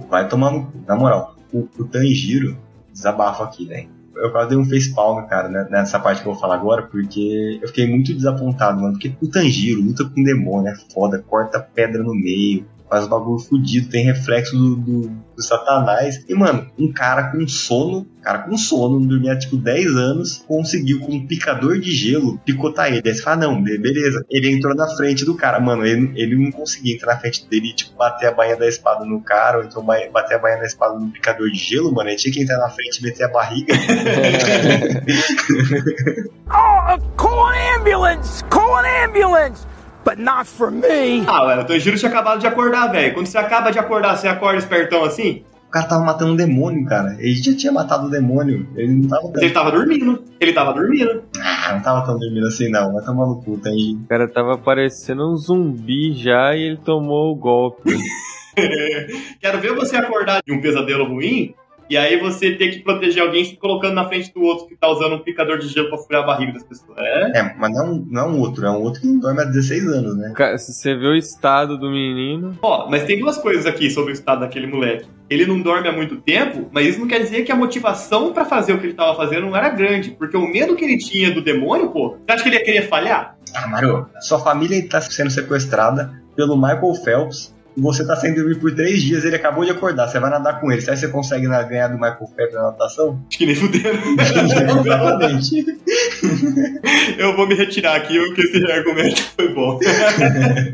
[0.09, 0.83] vai tomar no cu.
[0.87, 2.57] Na moral, o, o Tanjiro,
[2.93, 3.89] desabafo aqui, velho.
[4.15, 7.59] Eu quase dei um facepalm, cara, né, nessa parte que eu vou falar agora, porque
[7.61, 8.93] eu fiquei muito desapontado, mano.
[8.93, 13.39] Porque o Tanjiro luta com demônio, é foda, corta pedra no meio, faz um bagulho
[13.39, 16.25] fudido, tem reflexo do, do, do, satanás.
[16.27, 20.99] E, mano, um cara com sono, cara com sono, não dormia tipo 10 anos, conseguiu
[20.99, 23.01] com um picador de gelo picotar ele.
[23.05, 24.25] Aí você fala, não, beleza.
[24.29, 27.69] Ele entrou na frente do cara, mano, ele, ele não conseguia entrar na frente dele
[27.69, 30.65] e, tipo, bater a bainha da espada no cara, ou então bater a bainha da
[30.65, 32.09] espada no picador de gelo, mano.
[32.09, 33.73] Ele tinha que entrar na frente e meter a barriga.
[36.51, 38.43] oh, call an ambulance!
[38.49, 39.70] Call an ambulance!
[40.03, 41.23] But not for me.
[41.27, 43.13] Ah, ué, o Tanjiro tinha acabado de acordar, velho.
[43.13, 45.43] Quando você acaba de acordar, você acorda espertão assim?
[45.67, 47.15] O cara tava matando um demônio, cara.
[47.19, 48.67] Ele já tinha matado o demônio.
[48.75, 49.31] Ele não tava.
[49.37, 50.23] Ele tava dormindo.
[50.39, 51.23] Ele tava dormindo.
[51.39, 52.91] Ah, não tava tão dormindo assim, não.
[52.91, 53.99] Vai tomar no cu, Tanjiro.
[53.99, 57.95] O cara tava parecendo um zumbi já e ele tomou o golpe.
[59.39, 61.53] Quero ver você acordar de um pesadelo ruim
[61.91, 64.87] e aí você ter que proteger alguém se colocando na frente do outro que tá
[64.87, 66.97] usando um picador de gelo pra furar a barriga das pessoas.
[66.97, 69.43] É, é mas não, não é um outro, é um outro que não dorme há
[69.43, 70.31] 16 anos, né?
[70.33, 72.57] Cara, se você vê o estado do menino.
[72.61, 75.05] Ó, mas tem duas coisas aqui sobre o estado daquele moleque.
[75.29, 78.45] Ele não dorme há muito tempo, mas isso não quer dizer que a motivação para
[78.45, 80.11] fazer o que ele tava fazendo não era grande.
[80.11, 82.87] Porque o medo que ele tinha do demônio, pô, você acha que ele ia querer
[82.87, 83.35] falhar?
[83.53, 88.73] Ah, Mario, sua família tá sendo sequestrada pelo Michael Phelps você tá sem dormir por
[88.73, 90.81] três dias, ele acabou de acordar, você vai nadar com ele.
[90.81, 93.19] Será que você consegue ganhar do Michael Phelps na natação?
[93.29, 93.97] Acho que nem fudendo.
[94.81, 95.65] Exatamente.
[97.17, 99.79] Eu vou me retirar aqui, porque esse argumento foi bom.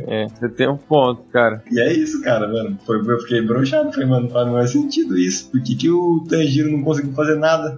[0.08, 1.64] é, você tem um ponto, cara.
[1.72, 2.78] E é isso, cara, mano.
[2.86, 5.50] Foi, eu fiquei broxado, falei, mano, faz mais sentido isso.
[5.52, 7.78] Por que, que o Tanjiro não conseguiu fazer nada?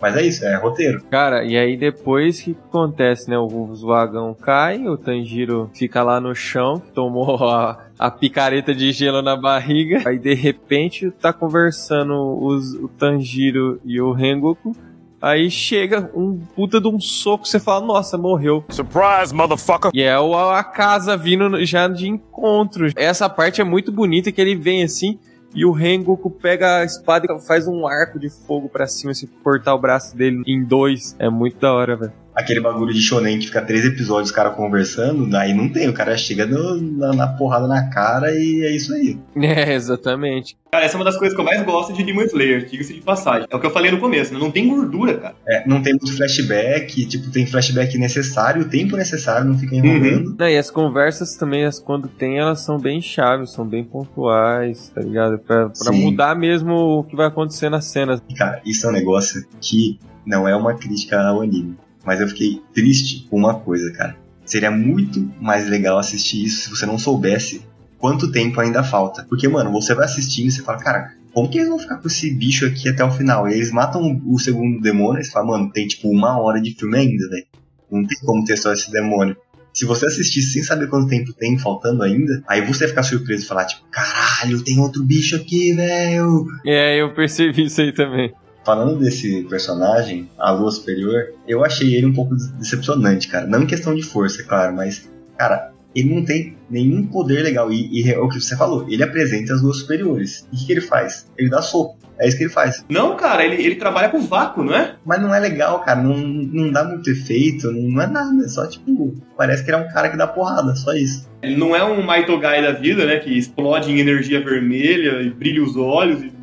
[0.00, 1.02] Mas é isso, é roteiro.
[1.10, 3.38] Cara, e aí depois que acontece, né?
[3.38, 9.22] O vagão cai, o Tanjiro fica lá no chão, tomou a, a picareta de gelo
[9.22, 10.02] na barriga.
[10.06, 14.74] Aí de repente tá conversando os, o Tanjiro e o Rengoku.
[15.20, 18.64] Aí chega um puta de um soco, você fala, nossa, morreu.
[18.68, 19.90] Surprise, motherfucker!
[19.92, 22.86] E é a casa vindo já de encontro.
[22.94, 25.18] Essa parte é muito bonita que ele vem assim,
[25.54, 29.26] e o Rengoku pega a espada e faz um arco de fogo para cima, se
[29.42, 31.16] cortar o braço dele em dois.
[31.18, 32.12] É muito da hora, velho.
[32.38, 35.88] Aquele bagulho de shonen que fica três episódios os caras conversando, daí não tem.
[35.88, 39.18] O cara chega no- na, na porrada na cara e é isso aí.
[39.58, 40.56] É, exatamente.
[40.70, 43.00] Cara, essa é uma das coisas que eu mais gosto de Demon Slayer, diga-se de
[43.00, 43.48] passagem.
[43.50, 44.38] É o que eu falei no começo, né?
[44.38, 45.34] não tem gordura, cara.
[45.48, 50.36] É, não tem muito flashback, tipo, tem flashback necessário, o tempo necessário, não fica enrolando.
[50.38, 54.90] Não, e as conversas também, as, quando tem, elas são bem chaves, são bem pontuais,
[54.94, 55.38] tá ligado?
[55.38, 58.22] Pra, pra mudar mesmo o que vai acontecer nas cenas.
[58.36, 61.76] Cara, isso é um negócio que não é uma crítica ao anime.
[62.08, 64.16] Mas eu fiquei triste com uma coisa, cara.
[64.46, 67.66] Seria muito mais legal assistir isso se você não soubesse
[67.98, 69.26] quanto tempo ainda falta.
[69.28, 72.08] Porque, mano, você vai assistindo e você fala, cara, como que eles vão ficar com
[72.08, 73.46] esse bicho aqui até o final?
[73.46, 76.74] E eles matam o segundo demônio e você fala, mano, tem tipo uma hora de
[76.74, 77.44] filme ainda, velho.
[77.92, 79.36] Não tem como ter só esse demônio.
[79.74, 83.44] Se você assistisse sem saber quanto tempo tem faltando ainda, aí você vai ficar surpreso
[83.44, 86.46] e falar, tipo, caralho, tem outro bicho aqui, velho.
[86.64, 88.32] É, eu percebi isso aí também.
[88.68, 93.46] Falando desse personagem, a Lua Superior, eu achei ele um pouco decepcionante, cara.
[93.46, 97.72] Não em questão de força, é claro, mas, cara, ele não tem nenhum poder legal.
[97.72, 100.46] E, e é o que você falou, ele apresenta as Luas Superiores.
[100.52, 101.26] E o que, ele faz?
[101.38, 101.96] Ele dá soco.
[102.18, 102.84] É isso que ele faz.
[102.90, 104.96] Não, cara, ele, ele trabalha com vácuo, não é?
[105.02, 106.02] Mas não é legal, cara.
[106.02, 108.44] Não, não dá muito efeito, não, não é nada.
[108.44, 111.26] É só, tipo, parece que ele é um cara que dá porrada, só isso.
[111.40, 113.16] Ele não é um Maitogai da vida, né?
[113.18, 116.37] Que explode em energia vermelha e brilha os olhos e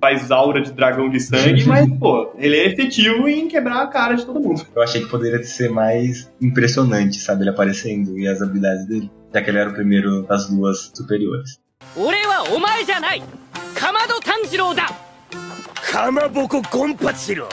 [0.00, 4.14] faz aura de dragão de sangue, mas, pô, ele é efetivo em quebrar a cara
[4.14, 4.64] de todo mundo.
[4.74, 7.42] Eu achei que poderia ser mais impressionante, sabe?
[7.42, 9.10] Ele aparecendo e as habilidades dele.
[9.32, 11.58] Já que ele era o primeiro das duas superiores.
[11.94, 13.22] 俺はお前じゃない
[13.74, 14.90] かまど炭治郎だ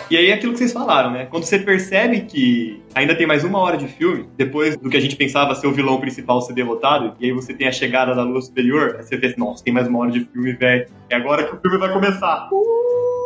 [0.09, 1.27] e aí é aquilo que vocês falaram, né?
[1.27, 5.01] Quando você percebe que ainda tem mais uma hora de filme, depois do que a
[5.01, 8.23] gente pensava ser o vilão principal ser derrotado, e aí você tem a chegada da
[8.23, 10.87] lua superior, aí você vê, nossa, tem mais uma hora de filme, velho.
[11.11, 12.49] É agora que o filme vai começar.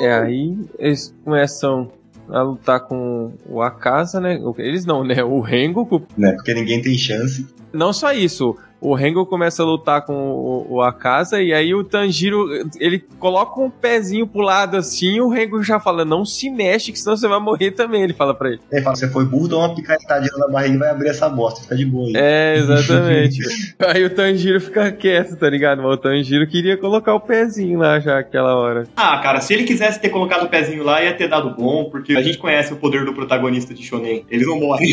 [0.01, 1.93] É, aí eles começam
[2.31, 4.41] a lutar com o Akasa, né?
[4.57, 5.23] Eles não, né?
[5.23, 6.03] O Rengoku.
[6.17, 6.33] Né?
[6.33, 7.47] Porque ninguém tem chance.
[7.73, 8.57] Não só isso.
[8.83, 12.49] O Rengoku começa a lutar com o, o Akasa e aí o Tanjiro,
[12.81, 16.91] ele coloca um pezinho pro lado assim e o Rengoku já fala, não se mexe
[16.91, 18.61] que senão você vai morrer também, ele fala pra ele.
[18.73, 21.63] Ele fala, você foi burro, dá uma picaretadinha na barriga e vai abrir essa bosta,
[21.63, 22.13] fica de boa aí.
[22.17, 23.39] É, exatamente.
[23.79, 25.81] aí o Tanjiro fica quieto, tá ligado?
[25.81, 28.89] Mas o Tanjiro queria colocar o pezinho lá já aquela hora.
[28.97, 32.17] Ah, cara, se ele quisesse ter colocado o pezinho lá, ia ter dado bom, porque
[32.17, 34.27] a gente conhece o poder do protagonista de Shonen.
[34.29, 34.93] Eles não morrem.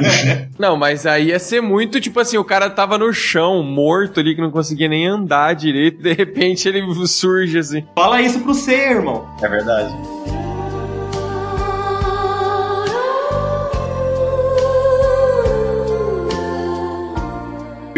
[0.58, 4.34] Não, mas aí ia ser muito, tipo assim, o cara tava no chão, morto ali,
[4.34, 7.84] que não conseguia nem andar direito, de repente ele surge assim.
[7.94, 9.28] Fala isso pro C, irmão.
[9.42, 9.92] É verdade.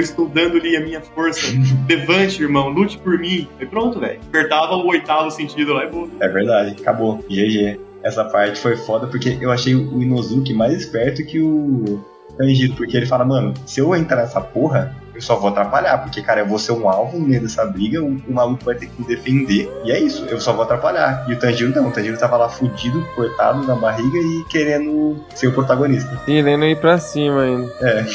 [0.00, 1.52] Eu estou dando-lhe a minha força.
[1.86, 3.46] Levante, irmão, lute por mim.
[3.60, 4.18] E pronto, velho.
[4.28, 6.08] Apertava o oitavo sentido lá e boa.
[6.20, 7.22] É verdade, acabou.
[7.28, 7.78] GG.
[8.02, 12.02] Essa parte foi foda porque eu achei o Inozuki mais esperto que o
[12.40, 16.22] Tanjiro, porque ele fala, mano, se eu entrar nessa porra, eu só vou atrapalhar, porque,
[16.22, 18.86] cara, eu vou ser um alvo no meio dessa briga, o, o maluco vai ter
[18.86, 21.26] que me defender, e é isso, eu só vou atrapalhar.
[21.28, 25.48] E o Tanjiro não, o Tanjiro tava lá fudido, cortado na barriga e querendo ser
[25.48, 26.18] o protagonista.
[26.24, 27.70] Querendo ir pra cima ainda.
[27.82, 28.06] É.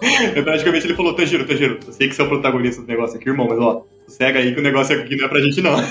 [0.42, 3.28] Praticamente ele falou, Tanjiro, Tanjiro, eu sei que você é o protagonista do negócio aqui,
[3.28, 5.74] irmão, mas ó, sossega aí que o negócio aqui não é pra gente não.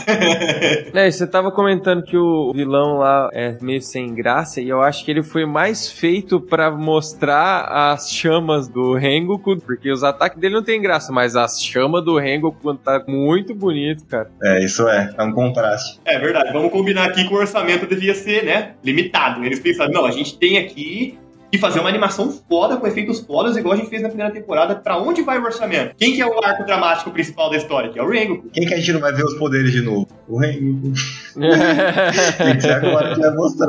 [0.93, 5.03] É, você tava comentando que o vilão lá é meio sem graça e eu acho
[5.03, 10.55] que ele foi mais feito pra mostrar as chamas do Rengoku, porque os ataques dele
[10.55, 14.29] não tem graça, mas as chamas do Rengoku tá muito bonito, cara.
[14.43, 15.99] É, isso é, é um contraste.
[16.05, 19.43] É verdade, vamos combinar aqui que o orçamento devia ser, né, limitado.
[19.43, 21.17] Eles pensaram, não, a gente tem aqui
[21.53, 24.73] que fazer uma animação foda, com efeitos fodas, igual a gente fez na primeira temporada.
[24.73, 25.93] Pra onde vai o orçamento?
[25.95, 27.91] Quem que é o arco dramático principal da história?
[27.91, 28.49] Que é o Rengoku.
[28.49, 30.07] Quem que a gente não vai ver os poderes de novo?
[30.27, 30.93] O Rengoku.
[31.37, 33.67] Tem que ser agora que vai mostrar.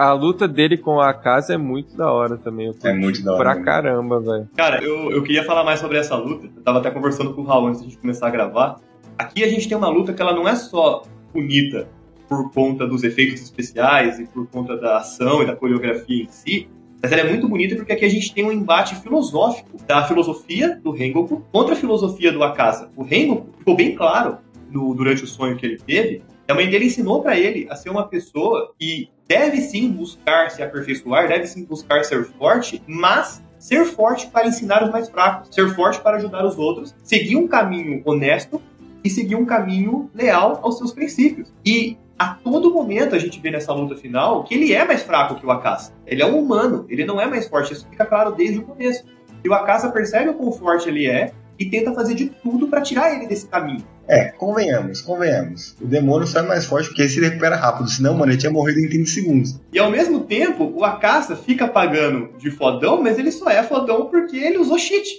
[0.00, 2.68] A luta dele com a casa é muito da hora também.
[2.68, 3.42] Eu É muito da hora.
[3.42, 3.66] Pra mesmo.
[3.66, 4.48] caramba, velho.
[4.56, 6.46] Cara, eu, eu queria falar mais sobre essa luta.
[6.46, 8.80] Eu tava até conversando com o Raul antes de a gente começar a gravar.
[9.18, 11.02] Aqui a gente tem uma luta que ela não é só
[11.34, 11.88] bonita
[12.26, 16.70] por conta dos efeitos especiais e por conta da ação e da coreografia em si,
[17.06, 20.80] mas ela é muito bonita porque aqui a gente tem um embate filosófico da filosofia
[20.82, 22.90] do Rengoku contra a filosofia do Akasa.
[22.96, 24.38] O Rengoku ficou bem claro
[24.70, 26.22] no- durante o sonho que ele teve.
[26.48, 30.62] A mãe dele ensinou pra ele a ser uma pessoa que deve sim buscar se
[30.62, 35.74] aperfeiçoar, deve sim buscar ser forte, mas ser forte para ensinar os mais fracos, ser
[35.74, 38.60] forte para ajudar os outros, seguir um caminho honesto
[39.04, 41.52] e seguir um caminho leal aos seus princípios.
[41.64, 45.34] E a todo momento a gente vê nessa luta final que ele é mais fraco
[45.34, 45.92] que o Akasa.
[46.06, 49.04] Ele é um humano, ele não é mais forte, isso fica claro desde o começo.
[49.44, 52.80] E o Akasa percebe o quão forte ele é e tenta fazer de tudo para
[52.80, 53.84] tirar ele desse caminho.
[54.08, 55.76] É, convenhamos, convenhamos.
[55.80, 58.52] O demônio só é mais forte porque ele se recupera rápido, senão, mano, ele tinha
[58.52, 59.60] morrido em 30 segundos.
[59.72, 64.06] E ao mesmo tempo, o Akasa fica pagando de fodão, mas ele só é fodão
[64.06, 65.18] porque ele usou cheat.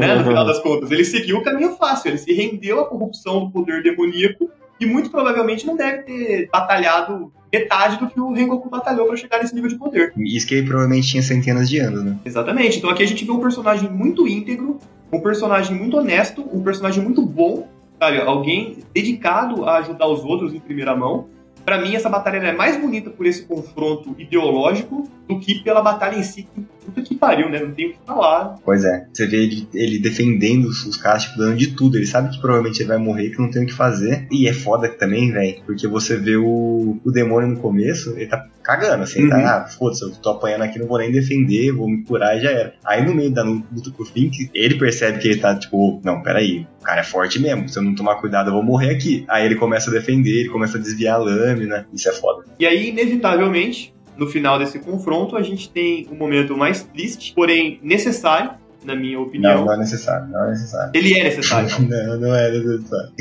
[0.00, 0.90] né, no final das contas.
[0.90, 4.50] Ele seguiu o caminho fácil, ele se rendeu à corrupção do poder demoníaco
[4.84, 9.38] e muito provavelmente não deve ter batalhado metade do que o Rengoku batalhou para chegar
[9.38, 10.12] nesse nível de poder.
[10.16, 12.18] Isso que ele provavelmente tinha centenas de anos, né?
[12.24, 12.78] Exatamente.
[12.78, 14.78] Então aqui a gente vê um personagem muito íntegro,
[15.12, 17.68] um personagem muito honesto, um personagem muito bom,
[17.98, 18.20] sabe?
[18.20, 21.28] Alguém dedicado a ajudar os outros em primeira mão.
[21.64, 26.16] Para mim, essa batalha é mais bonita por esse confronto ideológico do que pela batalha
[26.16, 26.46] em si.
[26.84, 27.60] Puta que pariu, né?
[27.60, 28.56] Não tem o que falar.
[28.64, 29.06] Pois é.
[29.12, 31.96] Você vê ele, ele defendendo os, caras, tipo, dando de tudo.
[31.96, 34.26] Ele sabe que provavelmente ele vai morrer, que não tem o que fazer.
[34.30, 38.46] E é foda também, velho, porque você vê o, o demônio no começo, ele tá
[38.62, 39.28] cagando, assim, Uhum.
[39.28, 42.40] tá, ah, foda-se, eu tô apanhando aqui, não vou nem defender, vou me curar e
[42.40, 42.74] já era.
[42.84, 46.22] Aí no meio da luta com o Fink, ele percebe que ele tá, tipo, não,
[46.22, 49.24] peraí, o cara é forte mesmo, se eu não tomar cuidado eu vou morrer aqui.
[49.28, 52.44] Aí ele começa a defender, ele começa a desviar a lâmina, isso é foda.
[52.58, 57.78] E aí, inevitavelmente, no final desse confronto, a gente tem um momento mais triste, porém
[57.82, 58.52] necessário,
[58.84, 59.60] na minha opinião.
[59.60, 60.90] Não, não é necessário, não é necessário.
[60.94, 61.68] Ele é necessário.
[61.88, 63.12] não, não é necessário.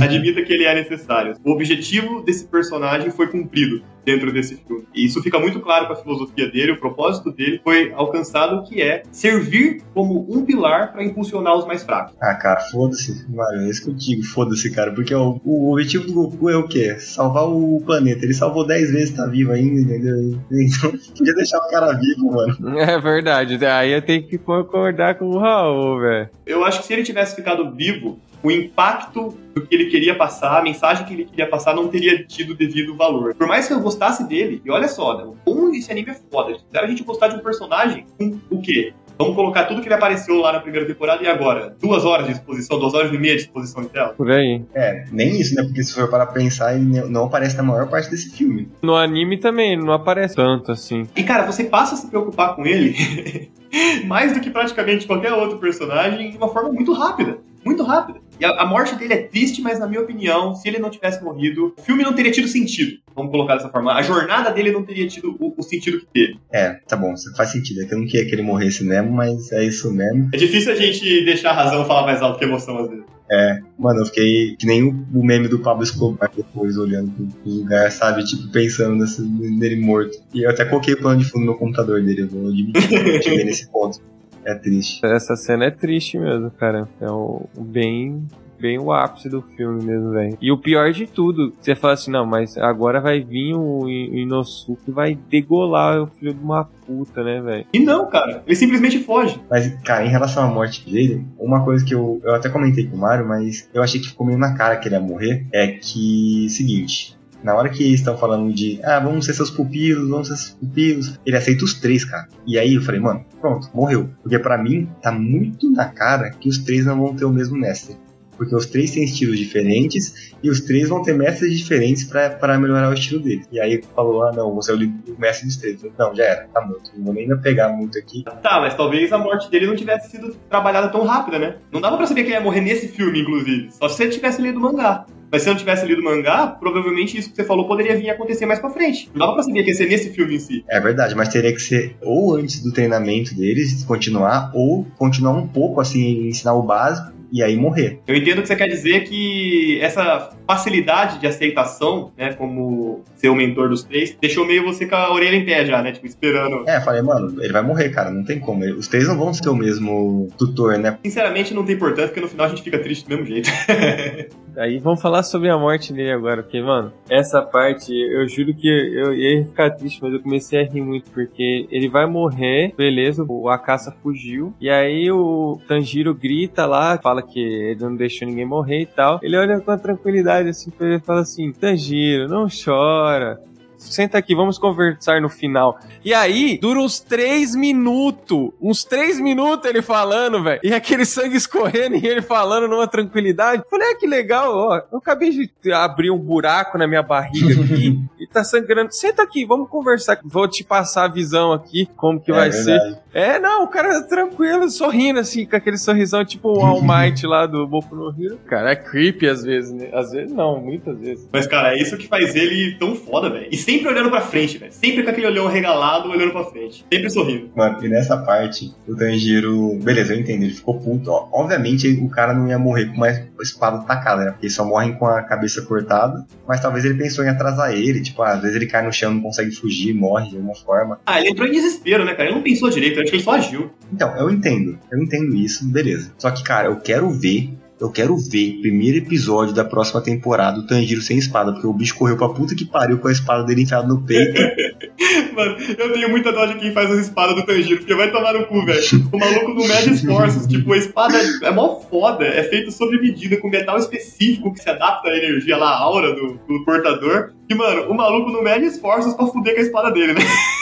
[0.00, 1.34] Admita que ele é necessário.
[1.44, 4.84] O objetivo desse personagem foi cumprido dentro desse filme.
[4.94, 8.80] E isso fica muito claro com a filosofia dele, o propósito dele foi alcançado, que
[8.80, 12.14] é servir como um pilar para impulsionar os mais fracos.
[12.22, 16.06] Ah, cara, foda-se, Mario, é isso que eu digo, foda-se, cara, porque o, o objetivo
[16.06, 16.96] do Goku é o quê?
[17.00, 18.24] Salvar o planeta.
[18.24, 20.38] Ele salvou 10 vezes, tá vivo ainda, entendeu?
[20.76, 22.78] Então, podia deixar o cara vivo, mano.
[22.78, 23.64] É verdade.
[23.66, 26.28] Aí eu tenho que concordar com o Raul, velho.
[26.46, 30.58] Eu acho que se ele tivesse ficado vivo, o impacto do que ele queria passar,
[30.58, 33.34] a mensagem que ele queria passar, não teria tido o devido valor.
[33.34, 36.50] Por mais que eu gostasse dele, e olha só, né, como esse anime é foda,
[36.50, 38.92] eles fizeram a gente gostar de um personagem com o quê?
[39.18, 41.74] Vamos colocar tudo que ele apareceu lá na primeira temporada e agora?
[41.80, 44.10] Duas horas de exposição, duas horas e meia de exposição em tela?
[44.10, 44.62] Por aí.
[44.74, 45.62] É, nem isso, né?
[45.62, 48.68] Porque se for para pensar, ele não aparece na maior parte desse filme.
[48.82, 51.08] No anime também, não aparece tanto assim.
[51.16, 53.50] E cara, você passa a se preocupar com ele
[54.04, 57.38] mais do que praticamente qualquer outro personagem de uma forma muito rápida.
[57.66, 58.20] Muito rápida.
[58.38, 61.22] E a, a morte dele é triste, mas na minha opinião, se ele não tivesse
[61.24, 62.98] morrido, o filme não teria tido sentido.
[63.12, 63.92] Vamos colocar dessa forma.
[63.92, 66.38] A jornada dele não teria tido o, o sentido que teve.
[66.52, 67.82] É, tá bom, faz sentido.
[67.82, 70.30] É que eu não queria que ele morresse mesmo, mas é isso mesmo.
[70.32, 73.04] É difícil a gente deixar a razão falar mais alto que a emoção às vezes.
[73.28, 77.90] É, mano, eu fiquei que nem o, meme do Pablo Escobar depois, olhando pro, lugar,
[77.90, 78.24] sabe?
[78.24, 80.16] Tipo, pensando nesse, nele morto.
[80.32, 82.88] E eu até coloquei o plano de fundo no meu computador dele, eu vou admitir
[82.88, 84.00] que eu cheguei nesse ponto.
[84.46, 85.04] É triste.
[85.04, 86.88] Essa cena é triste mesmo, cara.
[87.00, 88.24] É o, bem
[88.58, 90.38] bem o ápice do filme mesmo, velho.
[90.40, 94.82] E o pior de tudo, você fala assim, não, mas agora vai vir o Inosuke
[94.88, 97.66] e vai degolar o filho de uma puta, né, velho?
[97.72, 99.40] E não, cara, ele simplesmente foge.
[99.50, 102.96] Mas, cara, em relação à morte dele, uma coisa que eu, eu até comentei com
[102.96, 105.66] o Mario, mas eu achei que ficou meio na cara que ele ia morrer, é
[105.68, 110.26] que, seguinte, na hora que eles estão falando de, ah, vamos ser seus pupilos, vamos
[110.26, 112.26] ser seus pupilos, ele aceita os três, cara.
[112.44, 114.10] E aí eu falei, mano, pronto, morreu.
[114.20, 117.56] Porque para mim, tá muito na cara que os três não vão ter o mesmo
[117.56, 117.96] mestre.
[118.36, 122.90] Porque os três têm estilos diferentes e os três vão ter mestres diferentes para melhorar
[122.90, 123.46] o estilo deles.
[123.50, 125.80] E aí falou: ah, não, você é o mestre dos três.
[125.96, 126.90] Não, já era, tá morto.
[126.96, 128.24] Não vou nem pegar muito aqui.
[128.42, 131.56] Tá, mas talvez a morte dele não tivesse sido trabalhada tão rápida, né?
[131.72, 133.70] Não dava pra saber que ele ia morrer nesse filme, inclusive.
[133.70, 135.06] Só se ele tivesse lido o mangá.
[135.30, 138.10] Mas se eu não tivesse lido o mangá, provavelmente isso que você falou poderia vir
[138.10, 139.10] a acontecer mais pra frente.
[139.12, 140.64] Não dava pra saber que ia ser nesse filme em si.
[140.68, 145.46] É verdade, mas teria que ser ou antes do treinamento deles, continuar, ou continuar um
[145.46, 148.00] pouco assim, ensinar o básico e aí morrer.
[148.06, 153.34] Eu entendo que você quer dizer que essa facilidade de aceitação, né, como ser o
[153.34, 156.68] mentor dos três, deixou meio você com a orelha em pé já, né, tipo, esperando.
[156.68, 158.64] É, falei, mano, ele vai morrer, cara, não tem como.
[158.76, 160.98] Os três não vão ser o mesmo tutor, né?
[161.04, 163.50] Sinceramente, não tem importância, porque no final a gente fica triste do mesmo jeito.
[164.56, 168.68] Aí vamos falar sobre a morte dele agora, porque, mano, essa parte, eu juro que
[168.68, 173.24] eu ia ficar triste, mas eu comecei a rir muito, porque ele vai morrer, beleza,
[173.28, 178.46] o Akasa fugiu, e aí o Tanjiro grita lá, fala que ele não deixou ninguém
[178.46, 179.20] morrer e tal.
[179.22, 183.38] Ele olha com tranquilidade assim ele fala assim: Tanjiro, não chora.
[183.76, 185.78] Senta aqui, vamos conversar no final.
[186.04, 188.50] E aí, dura uns três minutos.
[188.60, 190.60] Uns três minutos ele falando, velho.
[190.62, 193.62] E aquele sangue escorrendo e ele falando numa tranquilidade.
[193.70, 194.82] Falei, ah, que legal, ó.
[194.90, 198.00] Eu acabei de abrir um buraco na minha barriga aqui.
[198.26, 198.92] e tá sangrando.
[198.92, 200.18] Senta aqui, vamos conversar.
[200.24, 202.90] Vou te passar a visão aqui, como que É vai verdade.
[202.92, 202.98] ser.
[203.14, 207.46] É, não, o cara tranquilo, sorrindo assim, com aquele sorrisão tipo o All Might lá
[207.46, 208.38] do Boku no Hero.
[208.46, 209.88] Cara, é creepy às vezes, né?
[209.92, 211.26] Às vezes não, muitas vezes.
[211.32, 213.48] Mas, cara, é isso que faz ele tão foda, velho.
[213.50, 214.72] E sempre olhando pra frente, velho.
[214.72, 216.84] Sempre com aquele olhão regalado, olhando pra frente.
[216.92, 217.50] Sempre sorrindo.
[217.56, 219.78] Mano, e nessa parte, o Tanjiro.
[219.82, 221.10] Beleza, eu entendo, ele ficou puto.
[221.10, 221.28] Ó.
[221.32, 223.08] Obviamente, o cara não ia morrer com uma
[223.40, 224.30] espada tacada, né?
[224.32, 226.26] Porque eles só morrem com a cabeça cortada.
[226.46, 228.02] Mas talvez ele pensou em atrasar ele.
[228.02, 231.00] Tipo, ah, às vezes ele cai no chão, não consegue fugir, morre de alguma forma.
[231.06, 232.28] Ah, ele entrou em desespero, né, cara?
[232.28, 233.70] Ele não pensou direito, eu acho que ele só agiu.
[233.92, 234.78] Então, eu entendo.
[234.90, 236.12] Eu entendo isso, beleza.
[236.18, 237.50] Só que, cara, eu quero ver.
[237.78, 241.94] Eu quero ver primeiro episódio da próxima temporada do Tanjiro sem espada, porque o bicho
[241.94, 244.40] correu pra puta que pariu com a espada dele enfiada no peito.
[245.36, 248.32] Mano, eu tenho muita dó de quem faz as espadas do Tanjiro, porque vai tomar
[248.32, 248.80] no cu, velho.
[249.12, 250.46] O maluco não mede esforços.
[250.46, 254.70] Tipo, a espada é mó foda, é feita sob medida, com metal específico que se
[254.70, 257.32] adapta à energia lá, à aura do, do portador.
[257.48, 260.20] E, mano, o maluco não mede esforços pra fuder com a espada dele, né?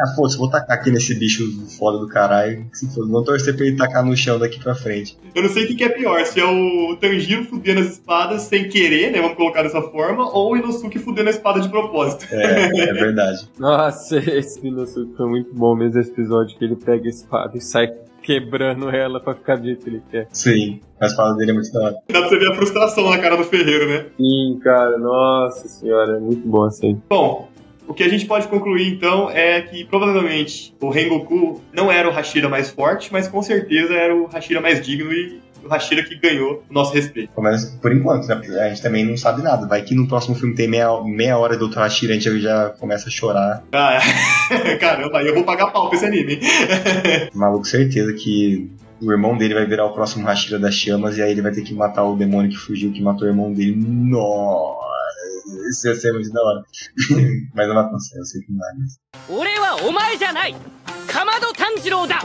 [0.00, 1.44] ah, pô, se eu vou tacar aqui nesse bicho
[1.78, 5.18] foda do caralho, se for, vou torcer pra ele tacar no chão daqui pra frente.
[5.34, 8.42] Eu não sei o que que é pior, se é o Tanjiro fudendo as espadas
[8.42, 9.20] sem querer, né?
[9.20, 12.26] Vamos colocar dessa forma, ou o Inosuke fudendo a espada de propósito.
[12.30, 13.48] É, é verdade.
[13.58, 17.60] Nossa, esse Inosuke foi muito bom mesmo esse episódio que ele pega a espada e
[17.60, 17.88] sai
[18.22, 20.28] quebrando ela pra ficar do jeito que ele quer.
[20.32, 21.96] Sim, a espada dele é muito da hora.
[22.08, 24.06] Dá pra você ver a frustração na cara do ferreiro, né?
[24.18, 27.00] Sim, cara, nossa senhora, é muito bom assim.
[27.08, 27.48] Bom,
[27.88, 32.12] o que a gente pode concluir então é que provavelmente o Rengoku não era o
[32.12, 36.14] Hashira mais forte, mas com certeza era o Hashira mais digno e o Hashira que
[36.14, 37.30] ganhou o nosso respeito.
[37.38, 38.40] Mas por enquanto, né?
[38.60, 39.66] A gente também não sabe nada.
[39.66, 41.78] Vai que no próximo filme tem meia, meia hora do Dr.
[41.78, 43.64] Hashira, a gente já começa a chorar.
[43.72, 43.98] Ah,
[44.78, 46.38] caramba, aí eu vou pagar pau pra esse anime?
[47.34, 48.70] Maluco, certeza que
[49.00, 51.62] o irmão dele vai virar o próximo Hashira das chamas e aí ele vai ter
[51.62, 53.76] que matar o demônio que fugiu, que matou o irmão dele.
[53.76, 54.88] Nossa,
[55.69, 56.63] isso ia ser muito da hora.
[57.53, 58.99] Mas eu não aconselho, eu sei que não é isso.
[59.29, 60.55] 俺はお前じゃない
[61.07, 62.21] かまど炭治郎だ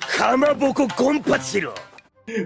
[0.00, 1.74] かまぼこゴンパチロ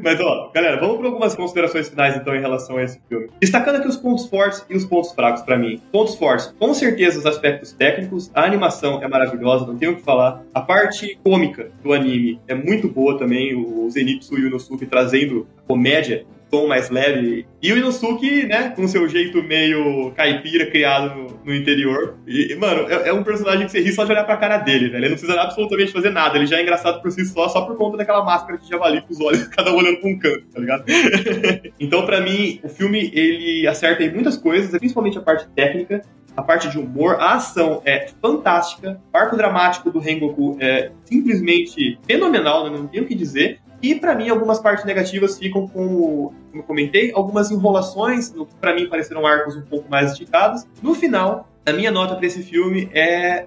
[0.03, 3.31] Mas ó, galera, vamos para algumas considerações finais então em relação a esse filme.
[3.41, 5.81] Destacando aqui os pontos fortes e os pontos fracos para mim.
[5.91, 10.03] Pontos fortes, com certeza os aspectos técnicos, a animação é maravilhosa, não tenho o que
[10.03, 10.43] falar.
[10.53, 15.47] A parte cômica do anime é muito boa também, o Zenitsu e o Inosuke trazendo
[15.67, 17.46] comédia tom mais leve.
[17.62, 22.16] E o Inosuke, né, com seu jeito meio caipira criado no, no interior.
[22.26, 24.90] E, mano, é, é, um personagem que você ri só de olhar pra cara dele,
[24.90, 24.98] velho.
[24.98, 26.38] Ele não precisa absolutamente fazer nada.
[26.38, 29.12] Ele já é engraçado por si só, só por conta daquela máscara de javali com
[29.12, 30.86] os olhos, cada um olhando pra um canto, tá ligado?
[31.80, 36.02] então, pra mim, o filme, ele acerta em muitas coisas, principalmente a parte técnica.
[36.38, 41.98] A parte de humor, a ação é fantástica, o arco dramático do Rengoku é simplesmente
[42.06, 42.78] fenomenal, né?
[42.78, 43.62] não tenho o que dizer.
[43.86, 48.56] E para mim, algumas partes negativas ficam com, como eu comentei, algumas enrolações, no que
[48.56, 50.66] para mim pareceram arcos um pouco mais esticados.
[50.82, 53.46] No final, a minha nota para esse filme é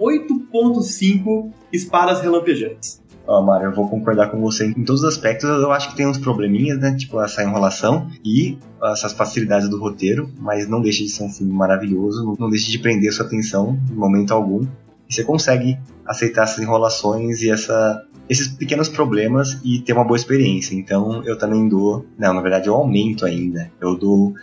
[0.00, 3.02] 8.5 espadas relampejantes.
[3.26, 5.46] Ó, oh, Mário, eu vou concordar com você em todos os aspectos.
[5.50, 6.96] Eu acho que tem uns probleminhas, né?
[6.96, 11.52] Tipo, essa enrolação e essas facilidades do roteiro, mas não deixa de ser um filme
[11.52, 14.66] maravilhoso, não deixa de prender sua atenção em momento algum.
[15.08, 20.16] E você consegue aceitar essas enrolações e essa, esses pequenos problemas e ter uma boa
[20.16, 20.74] experiência.
[20.74, 22.06] Então eu também dou.
[22.18, 23.70] Não, na verdade eu aumento ainda.
[23.80, 24.34] Eu dou.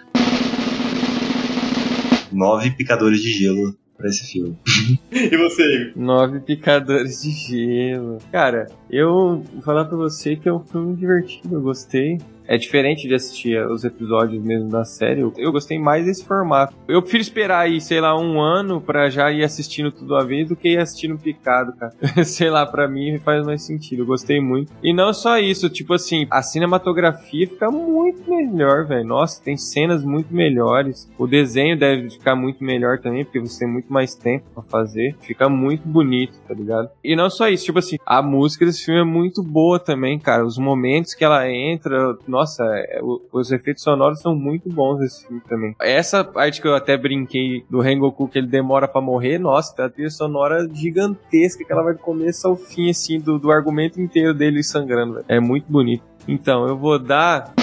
[2.32, 4.58] Nove picadores de gelo pra esse filme.
[5.12, 6.04] e você, Igor?
[6.04, 8.18] Nove picadores de gelo.
[8.32, 12.18] Cara, eu vou falar pra você que é um filme divertido, eu gostei.
[12.48, 15.22] É diferente de assistir os episódios mesmo da série.
[15.38, 16.76] Eu gostei mais desse formato.
[16.88, 20.50] Eu prefiro esperar aí, sei lá, um ano pra já ir assistindo tudo a vez
[20.50, 21.94] do que ir assistindo picado, cara.
[22.24, 24.04] sei lá, pra mim faz mais sentido.
[24.04, 24.72] Eu gostei muito.
[24.84, 29.06] E não só isso, tipo assim, a cinematografia fica muito melhor, velho.
[29.06, 31.10] Nossa, tem cenas muito melhores.
[31.18, 35.16] O desenho deve ficar muito melhor também, porque você tem muito mais tempo pra fazer.
[35.22, 36.90] Fica muito bonito, tá ligado?
[37.04, 40.46] E não só isso, tipo assim, a música desse filme é muito boa também, cara.
[40.46, 43.00] Os momentos que ela entra nossa, é,
[43.32, 45.74] os efeitos sonoros são muito bons nesse filme também.
[45.82, 49.86] Essa parte que eu até brinquei do Rengoku, que ele demora para morrer, nossa, tem
[49.86, 54.02] a trilha sonora gigantesca que ela vai do começo ao fim, assim, do, do argumento
[54.02, 55.14] inteiro dele sangrando.
[55.14, 55.26] Véio.
[55.30, 56.04] É muito bonito.
[56.28, 57.54] Então, eu vou dar.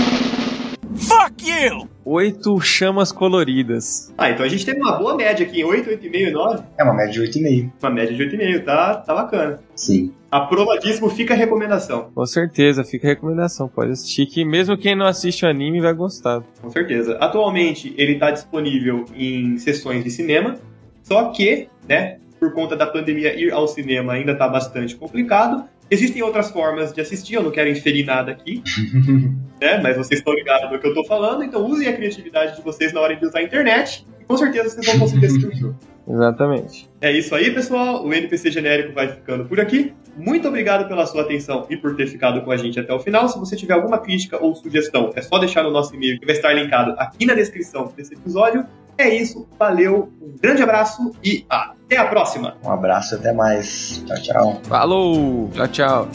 [0.97, 1.89] Fuck you!
[2.05, 4.13] Oito chamas coloridas.
[4.19, 6.65] Ah, então a gente teve uma boa média aqui, 8, 8,5, 9.
[6.79, 7.73] É uma média de 8,5.
[7.83, 9.61] Uma média de 8,5, tá, tá bacana.
[9.75, 10.13] Sim.
[10.31, 12.11] Aprovadíssimo, fica a recomendação.
[12.15, 13.69] Com certeza, fica a recomendação.
[13.69, 16.43] Pode assistir que mesmo quem não assiste o anime vai gostar.
[16.61, 17.17] Com certeza.
[17.19, 20.57] Atualmente ele tá disponível em sessões de cinema,
[21.03, 25.65] só que, né, por conta da pandemia ir ao cinema ainda tá bastante complicado.
[25.93, 28.63] Existem outras formas de assistir, eu não quero inferir nada aqui,
[29.61, 29.79] né?
[29.83, 32.95] Mas vocês estão ligados do que eu tô falando, então usem a criatividade de vocês
[32.95, 35.77] na hora de usar a internet e com certeza vocês vão conseguir assistir o jogo.
[36.09, 36.91] Exatamente.
[36.99, 38.07] É isso aí, pessoal.
[38.07, 39.93] O NPC genérico vai ficando por aqui.
[40.17, 43.29] Muito obrigado pela sua atenção e por ter ficado com a gente até o final.
[43.29, 46.35] Se você tiver alguma crítica ou sugestão, é só deixar no nosso e-mail que vai
[46.35, 48.65] estar linkado aqui na descrição desse episódio.
[48.99, 52.57] É isso, valeu, um grande abraço e até a próxima!
[52.63, 54.03] Um abraço e até mais.
[54.07, 54.61] Tchau, tchau.
[54.65, 55.51] Falou!
[55.55, 56.09] Tchau, tchau.